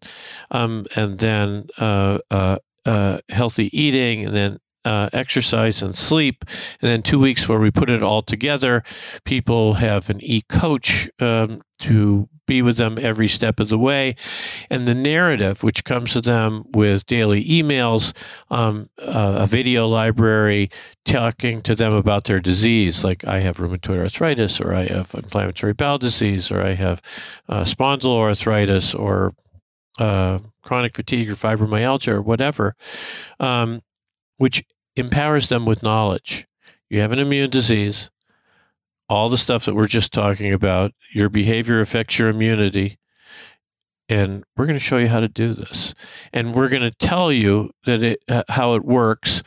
[0.50, 2.56] um, and then uh, uh,
[2.86, 6.44] uh, healthy eating and then uh, exercise and sleep,
[6.82, 8.82] and then two weeks where we put it all together.
[9.24, 14.16] People have an e coach um, to be with them every step of the way.
[14.70, 18.14] And the narrative, which comes to them with daily emails,
[18.50, 20.70] um, uh, a video library,
[21.04, 25.72] talking to them about their disease, like I have rheumatoid arthritis, or I have inflammatory
[25.72, 27.00] bowel disease, or I have
[27.48, 29.34] uh, spondyloarthritis, or
[29.98, 32.74] uh, chronic fatigue, or fibromyalgia, or whatever,
[33.40, 33.80] um,
[34.38, 34.64] which
[34.96, 36.46] empowers them with knowledge.
[36.88, 38.10] You have an immune disease
[39.08, 40.92] all the stuff that we're just talking about.
[41.12, 42.98] Your behavior affects your immunity.
[44.08, 45.94] And we're going to show you how to do this.
[46.32, 49.42] And we're going to tell you that it, uh, how it works.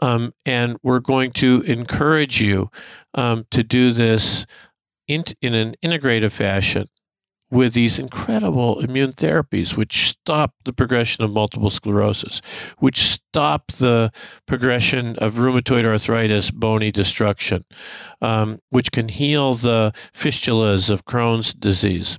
[0.00, 2.70] Um, and we're going to encourage you
[3.14, 4.46] um, to do this
[5.06, 6.88] in, in an integrative fashion
[7.50, 12.40] with these incredible immune therapies, which stop the progression of multiple sclerosis,
[12.78, 14.12] which stop the
[14.46, 17.64] progression of rheumatoid arthritis, bony destruction,
[18.22, 22.18] um, which can heal the fistulas of Crohn's disease.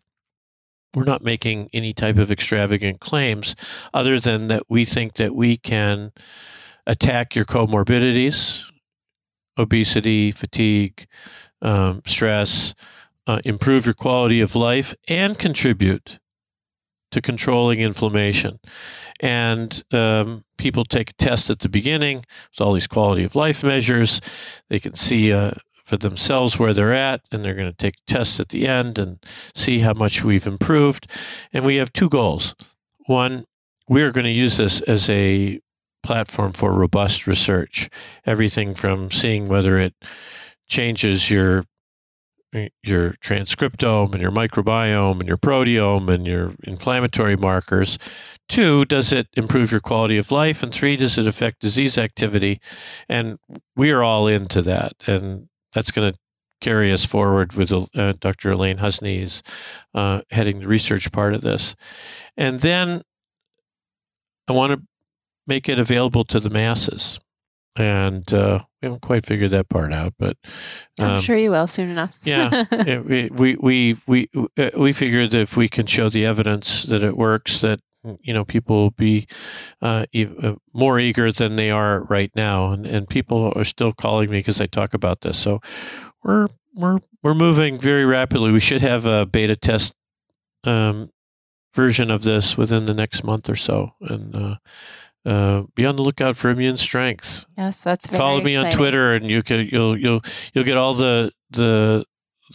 [0.93, 3.55] We're not making any type of extravagant claims
[3.93, 6.11] other than that we think that we can
[6.86, 8.63] attack your comorbidities,
[9.57, 11.05] obesity, fatigue,
[11.61, 12.73] um, stress,
[13.28, 16.19] uh, improve your quality of life, and contribute
[17.11, 18.59] to controlling inflammation.
[19.19, 22.24] And um, people take a test at the beginning.
[22.51, 24.22] There's all these quality of life measures.
[24.69, 25.51] They can see uh,
[25.84, 29.19] for themselves where they're at, and they're going to take tests at the end and
[29.53, 31.07] see how much we've improved.
[31.51, 32.55] And we have two goals.
[33.07, 33.45] One,
[33.89, 35.59] we are going to use this as a
[36.01, 37.89] platform for robust research.
[38.26, 39.93] Everything from seeing whether it
[40.67, 41.65] changes your
[42.84, 47.97] your transcriptome and your microbiome and your proteome and your inflammatory markers.
[48.49, 50.62] Two, does it improve your quality of life?
[50.62, 52.60] And three, does it affect disease activity?
[53.08, 53.39] And
[53.76, 54.93] we are all into that.
[55.08, 56.20] And that's going to
[56.60, 58.52] carry us forward with uh, Dr.
[58.52, 59.41] Elaine Husni is
[59.95, 61.76] uh, heading the research part of this.
[62.38, 63.02] And then
[64.47, 64.86] I want to
[65.47, 67.20] make it available to the masses
[67.76, 70.38] and uh, we haven't quite figured that part out, but
[70.99, 72.17] um, I'm sure you will soon enough.
[72.24, 76.84] yeah, we we we we uh, we figured that if we can show the evidence
[76.84, 77.80] that it works, that
[78.22, 79.28] you know people will be
[79.82, 84.30] uh, uh, more eager than they are right now, and and people are still calling
[84.30, 85.38] me because I talk about this.
[85.38, 85.61] So
[86.24, 88.51] we're we're we're moving very rapidly.
[88.51, 89.93] We should have a beta test
[90.63, 91.09] um,
[91.74, 94.57] version of this within the next month or so, and
[95.26, 97.45] uh, be on the lookout for immune strength.
[97.57, 98.72] Yes, that's follow me exciting.
[98.72, 100.22] on Twitter, and you can you'll you'll
[100.53, 102.05] you'll get all the the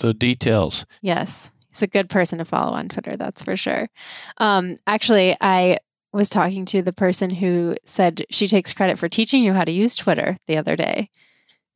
[0.01, 0.85] the details.
[1.01, 3.17] Yes, he's a good person to follow on Twitter.
[3.17, 3.89] That's for sure.
[4.39, 5.79] Um, actually, I
[6.13, 9.73] was talking to the person who said she takes credit for teaching you how to
[9.73, 11.11] use Twitter the other day.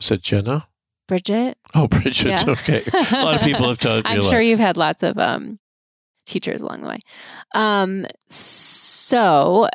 [0.01, 0.66] Said Jenna.
[1.07, 1.59] Bridget.
[1.74, 2.28] Oh, Bridget.
[2.28, 2.45] Yeah.
[2.47, 2.82] Okay.
[3.12, 4.11] A lot of people have told me.
[4.12, 5.59] I'm sure you've had lots of um,
[6.24, 6.99] teachers along the way.
[7.53, 9.68] Um, so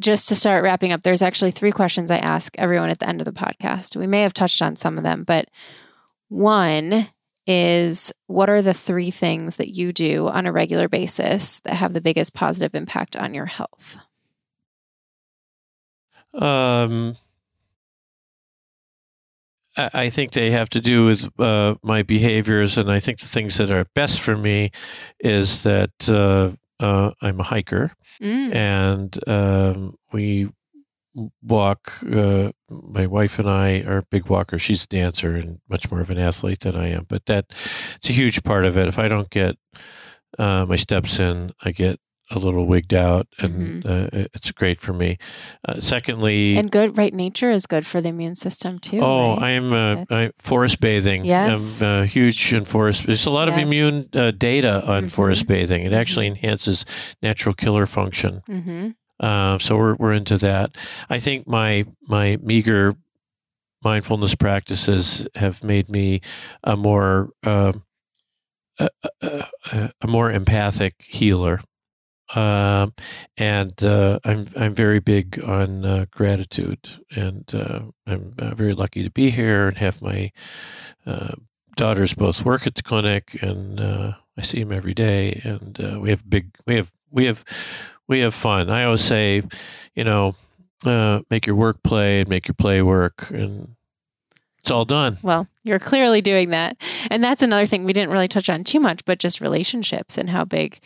[0.00, 3.20] just to start wrapping up, there's actually three questions I ask everyone at the end
[3.20, 3.96] of the podcast.
[3.96, 5.48] We may have touched on some of them, but
[6.28, 7.08] one
[7.46, 11.94] is what are the three things that you do on a regular basis that have
[11.94, 13.96] the biggest positive impact on your health?
[16.34, 17.16] Um,
[19.76, 23.56] I think they have to do with uh, my behaviors, and I think the things
[23.58, 24.70] that are best for me
[25.20, 28.54] is that uh, uh, I'm a hiker, mm.
[28.54, 30.48] and um, we
[31.42, 31.92] walk.
[32.02, 34.62] Uh, my wife and I are big walkers.
[34.62, 37.46] She's a dancer and much more of an athlete than I am, but that
[37.96, 38.88] it's a huge part of it.
[38.88, 39.56] If I don't get
[40.38, 41.98] uh, my steps in, I get
[42.30, 44.16] a little wigged out, and mm-hmm.
[44.18, 45.18] uh, it's great for me.
[45.66, 49.00] Uh, secondly, and good right nature is good for the immune system too.
[49.02, 49.56] Oh, right?
[49.56, 51.24] I'm, uh, I'm forest bathing.
[51.24, 53.06] Yes, I'm uh, huge in forest.
[53.06, 53.56] There's a lot yes.
[53.56, 55.08] of immune uh, data on mm-hmm.
[55.08, 55.84] forest bathing.
[55.84, 56.44] It actually mm-hmm.
[56.44, 56.84] enhances
[57.22, 58.42] natural killer function.
[58.48, 58.88] Mm-hmm.
[59.20, 60.76] Uh, so we're we're into that.
[61.08, 62.94] I think my my meager
[63.82, 66.20] mindfulness practices have made me
[66.64, 67.84] a more um,
[68.78, 68.88] a,
[69.22, 71.60] a, a, more empathic healer.
[72.34, 72.92] Um,
[73.36, 79.02] and uh, I'm I'm very big on uh, gratitude, and uh, I'm uh, very lucky
[79.02, 80.30] to be here and have my
[81.06, 81.34] uh,
[81.76, 86.10] daughters both work at the clinic, and uh, I see them every day, and we
[86.10, 87.44] have big we have we have
[88.06, 88.68] we have fun.
[88.68, 89.42] I always say,
[89.94, 90.34] you know,
[91.30, 93.74] make your work play and make your play work, and
[94.58, 95.16] it's all done.
[95.22, 96.76] Well, you're clearly doing that,
[97.10, 100.28] and that's another thing we didn't really touch on too much, but just relationships and
[100.28, 100.78] how big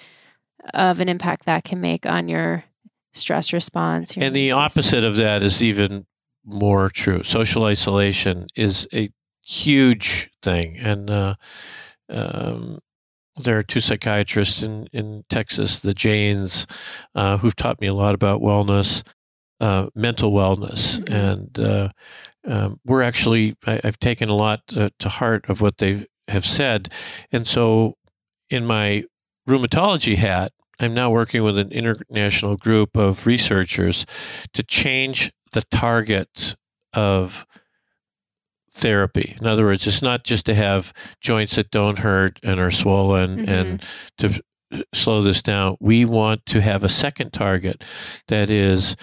[0.75, 2.65] of an impact that can make on your
[3.13, 4.17] stress response.
[4.17, 6.07] and the opposite of that is even
[6.45, 7.23] more true.
[7.23, 9.11] Social isolation is a
[9.43, 10.77] huge thing.
[10.79, 11.35] And uh,
[12.09, 12.79] um,
[13.37, 16.67] there are two psychiatrists in, in Texas, the Janes,
[17.15, 19.03] uh, who've taught me a lot about wellness,
[19.61, 21.01] uh, mental wellness.
[21.01, 21.13] Mm-hmm.
[21.13, 21.89] And uh,
[22.47, 26.47] um, we're actually, I, have taken a lot uh, to heart of what they have
[26.47, 26.91] said.
[27.31, 27.97] And so
[28.51, 29.05] in my
[29.49, 34.05] rheumatology hat, I'm now working with an international group of researchers
[34.53, 36.57] to change the target
[36.93, 37.47] of
[38.73, 39.37] therapy.
[39.41, 43.39] In other words, it's not just to have joints that don't hurt and are swollen
[43.39, 43.49] mm-hmm.
[43.49, 43.85] and
[44.19, 44.43] to
[44.95, 45.77] slow this down.
[45.79, 47.85] We want to have a second target
[48.29, 48.97] that is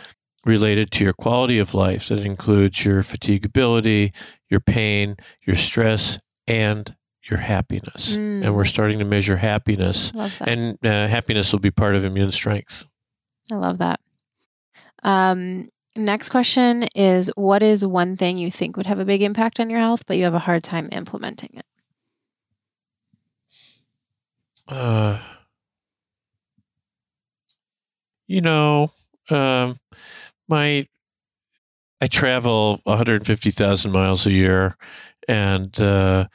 [0.46, 4.14] related to your quality of life, that includes your fatigability,
[4.50, 5.16] your pain,
[5.46, 6.18] your stress,
[6.48, 6.96] and
[7.30, 8.18] your happiness.
[8.18, 8.46] Mm.
[8.46, 10.12] And we're starting to measure happiness.
[10.42, 12.86] And uh, happiness will be part of immune strength.
[13.52, 14.00] I love that.
[15.04, 19.60] Um, next question is What is one thing you think would have a big impact
[19.60, 21.66] on your health, but you have a hard time implementing it?
[24.68, 25.18] Uh,
[28.28, 28.92] you know,
[29.32, 29.80] um,
[30.48, 30.88] my
[32.02, 34.78] I travel 150,000 miles a year,
[35.28, 36.28] and uh,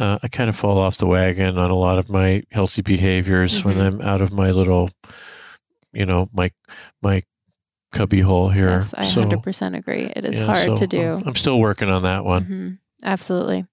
[0.00, 3.58] uh, I kind of fall off the wagon on a lot of my healthy behaviors
[3.58, 3.68] mm-hmm.
[3.68, 4.90] when I'm out of my little,
[5.92, 6.50] you know, my
[7.02, 7.22] my
[7.92, 8.70] cubby hole here.
[8.70, 10.10] Yes, I so, 100% agree.
[10.16, 11.22] It is yeah, hard so to do.
[11.26, 12.42] I'm still working on that one.
[12.44, 12.70] Mm-hmm.
[13.04, 13.66] Absolutely.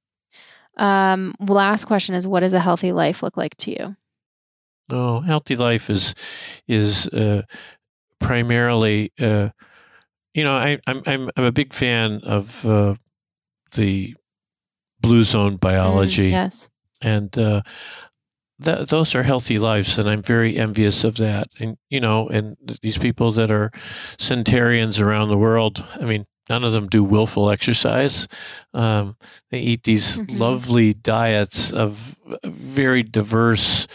[0.75, 3.95] Um, last question is: What does a healthy life look like to you?
[4.91, 6.13] Oh, healthy life is
[6.67, 7.43] is uh,
[8.19, 9.49] primarily, uh,
[10.34, 12.95] you know, I, am I'm I'm a big fan of uh,
[13.73, 14.15] the
[15.08, 16.30] blue zone biology.
[16.30, 16.70] Mm, yes,
[17.01, 17.62] and uh,
[18.60, 21.47] that those are healthy lives, and I'm very envious of that.
[21.60, 23.72] And you know, and these people that are
[24.18, 25.86] centenarians around the world.
[25.95, 28.28] I mean, none of them do willful exercise.
[28.74, 29.16] Um,
[29.51, 30.38] they eat these mm-hmm.
[30.38, 33.88] lovely diets of very diverse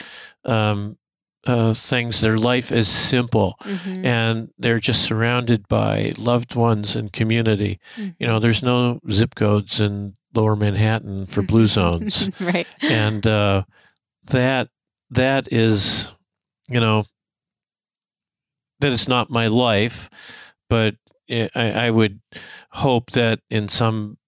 [0.45, 0.97] um,
[1.45, 2.21] uh, things.
[2.21, 4.07] Their life is simple, mm-hmm.
[4.07, 7.81] and they're just surrounded by loved ones and community.
[7.97, 8.11] Mm-hmm.
[8.19, 12.67] You know, there's no zip codes in Lower Manhattan for blue zones, right?
[12.81, 13.65] And uh,
[14.25, 14.69] that
[15.11, 16.11] that is,
[16.69, 17.05] you know,
[18.81, 20.11] that is not my life,
[20.69, 20.97] but
[21.31, 22.21] I, I would
[22.71, 24.19] hope that in some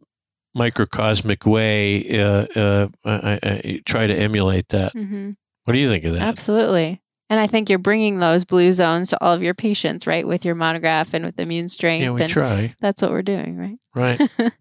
[0.54, 4.94] microcosmic way, uh, uh, I, I, try to emulate that.
[4.94, 5.32] Mm-hmm.
[5.64, 6.22] What do you think of that?
[6.22, 7.02] Absolutely.
[7.30, 10.26] And I think you're bringing those blue zones to all of your patients, right?
[10.26, 12.02] With your monograph and with immune strength.
[12.02, 12.74] Yeah, we try.
[12.80, 13.78] That's what we're doing, right?
[13.94, 14.20] Right.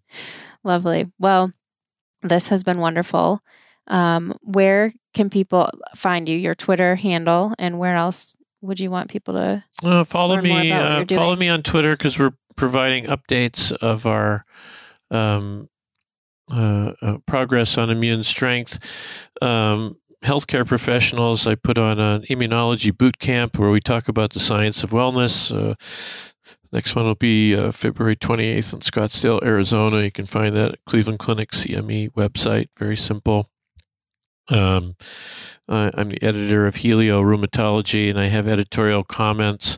[0.64, 1.12] Lovely.
[1.20, 1.52] Well,
[2.22, 3.42] this has been wonderful.
[3.88, 6.38] Um, where can people find you?
[6.38, 10.72] Your Twitter handle, and where else would you want people to uh, follow me?
[10.72, 14.46] Uh, follow me on Twitter because we're providing updates of our
[15.12, 15.70] um,
[16.52, 18.80] uh, uh progress on immune strength.
[19.42, 21.46] Um, healthcare professionals.
[21.46, 25.52] I put on an immunology boot camp where we talk about the science of wellness.
[25.54, 25.76] Uh,
[26.74, 30.02] next one will be uh, February 28th in Scottsdale, Arizona.
[30.02, 32.68] You can find that at Cleveland Clinic CME website.
[32.78, 33.50] Very simple.
[34.50, 34.98] Um,
[35.70, 39.78] I'm the editor of Healio Rheumatology, and I have editorial comments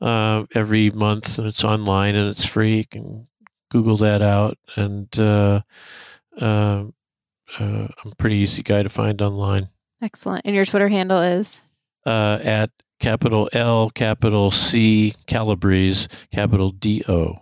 [0.00, 2.78] uh, every month, and it's online and it's free.
[2.78, 3.28] You can
[3.70, 5.60] Google that out, and uh,
[6.40, 6.84] uh,
[7.58, 9.68] uh I'm a pretty easy guy to find online.
[10.00, 10.46] Excellent.
[10.46, 11.60] And your Twitter handle is?
[12.06, 17.36] Uh, at capital L, capital C, Calabrese, capital D O.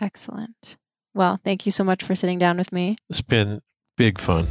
[0.00, 0.76] Excellent.
[1.14, 2.96] Well, thank you so much for sitting down with me.
[3.08, 3.60] It's been
[3.96, 4.46] big fun.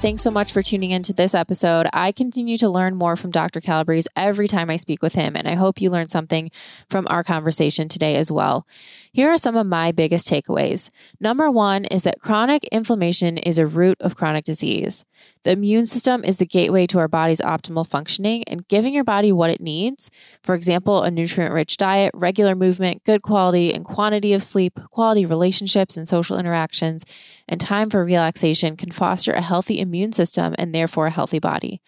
[0.00, 1.86] Thanks so much for tuning into this episode.
[1.92, 3.60] I continue to learn more from Dr.
[3.60, 6.50] Calabrese every time I speak with him, and I hope you learned something
[6.88, 8.66] from our conversation today as well.
[9.12, 10.88] Here are some of my biggest takeaways.
[11.18, 15.04] Number one is that chronic inflammation is a root of chronic disease.
[15.42, 19.32] The immune system is the gateway to our body's optimal functioning and giving your body
[19.32, 20.12] what it needs.
[20.44, 25.26] For example, a nutrient rich diet, regular movement, good quality and quantity of sleep, quality
[25.26, 27.04] relationships and social interactions,
[27.48, 31.82] and time for relaxation can foster a healthy immune system and therefore a healthy body.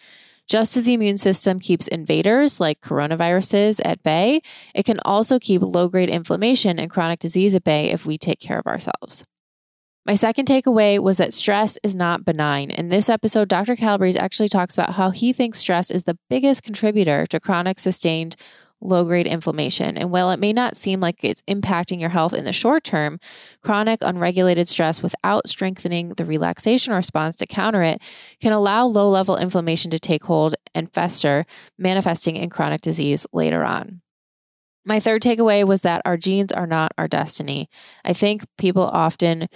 [0.47, 4.41] Just as the immune system keeps invaders like coronaviruses at bay,
[4.75, 8.39] it can also keep low grade inflammation and chronic disease at bay if we take
[8.39, 9.23] care of ourselves.
[10.05, 12.71] My second takeaway was that stress is not benign.
[12.71, 13.77] In this episode, Dr.
[13.77, 18.35] Calabrese actually talks about how he thinks stress is the biggest contributor to chronic sustained
[18.83, 19.97] low grade inflammation.
[19.97, 23.19] And while it may not seem like it's impacting your health in the short term,
[23.61, 28.01] chronic unregulated stress without strengthening the relaxation response to counter it
[28.41, 31.45] can allow low level inflammation to take hold and fester,
[31.77, 34.01] manifesting in chronic disease later on.
[34.85, 37.69] My third takeaway was that our genes are not our destiny.
[38.03, 39.47] I think people often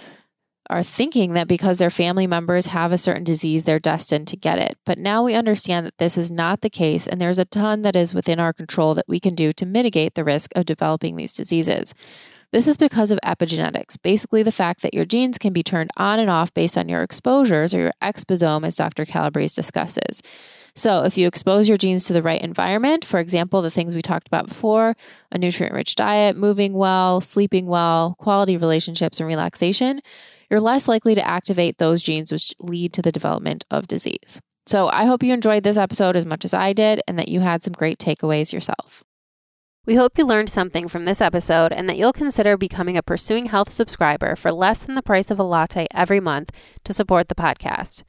[0.70, 4.58] are thinking that because their family members have a certain disease, they're destined to get
[4.58, 4.76] it.
[4.84, 7.96] But now we understand that this is not the case, and there's a ton that
[7.96, 11.32] is within our control that we can do to mitigate the risk of developing these
[11.32, 11.94] diseases.
[12.50, 16.18] This is because of epigenetics, basically the fact that your genes can be turned on
[16.18, 19.04] and off based on your exposures or your exposome, as Dr.
[19.04, 20.22] Calabrese discusses.
[20.74, 24.00] So, if you expose your genes to the right environment, for example, the things we
[24.00, 24.96] talked about before
[25.32, 30.00] a nutrient rich diet, moving well, sleeping well, quality relationships, and relaxation
[30.50, 34.40] you're less likely to activate those genes which lead to the development of disease.
[34.66, 37.40] So I hope you enjoyed this episode as much as I did and that you
[37.40, 39.02] had some great takeaways yourself.
[39.86, 43.46] We hope you learned something from this episode and that you'll consider becoming a Pursuing
[43.46, 46.50] Health subscriber for less than the price of a latte every month
[46.84, 48.02] to support the podcast.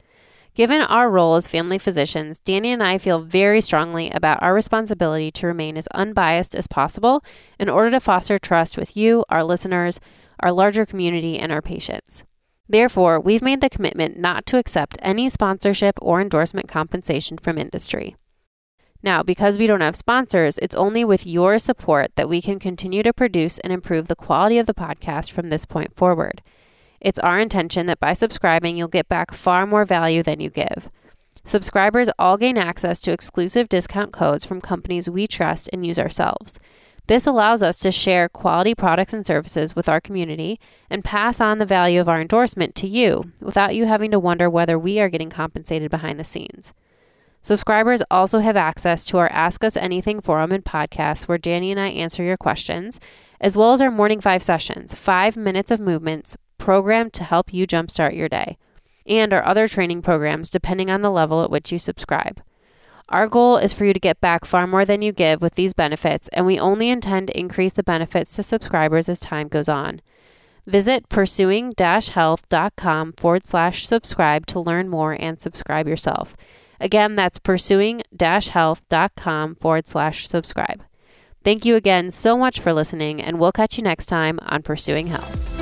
[0.54, 5.30] Given our role as family physicians, Danny and I feel very strongly about our responsibility
[5.30, 7.24] to remain as unbiased as possible
[7.58, 10.00] in order to foster trust with you, our listeners,
[10.40, 12.24] our larger community, and our patients.
[12.70, 18.14] Therefore, we've made the commitment not to accept any sponsorship or endorsement compensation from industry.
[19.02, 23.02] Now, because we don't have sponsors, it's only with your support that we can continue
[23.02, 26.42] to produce and improve the quality of the podcast from this point forward.
[27.00, 30.90] It's our intention that by subscribing, you'll get back far more value than you give.
[31.42, 36.60] Subscribers all gain access to exclusive discount codes from companies we trust and use ourselves.
[37.10, 41.58] This allows us to share quality products and services with our community and pass on
[41.58, 45.08] the value of our endorsement to you without you having to wonder whether we are
[45.08, 46.72] getting compensated behind the scenes.
[47.42, 51.80] Subscribers also have access to our Ask Us Anything forum and podcast where Danny and
[51.80, 53.00] I answer your questions,
[53.40, 57.66] as well as our Morning Five sessions, five minutes of movements programmed to help you
[57.66, 58.56] jumpstart your day,
[59.04, 62.40] and our other training programs depending on the level at which you subscribe.
[63.10, 65.74] Our goal is for you to get back far more than you give with these
[65.74, 70.00] benefits, and we only intend to increase the benefits to subscribers as time goes on.
[70.64, 76.36] Visit pursuing health.com forward slash subscribe to learn more and subscribe yourself.
[76.78, 80.84] Again, that's pursuing health.com forward slash subscribe.
[81.42, 85.08] Thank you again so much for listening, and we'll catch you next time on Pursuing
[85.08, 85.59] Health.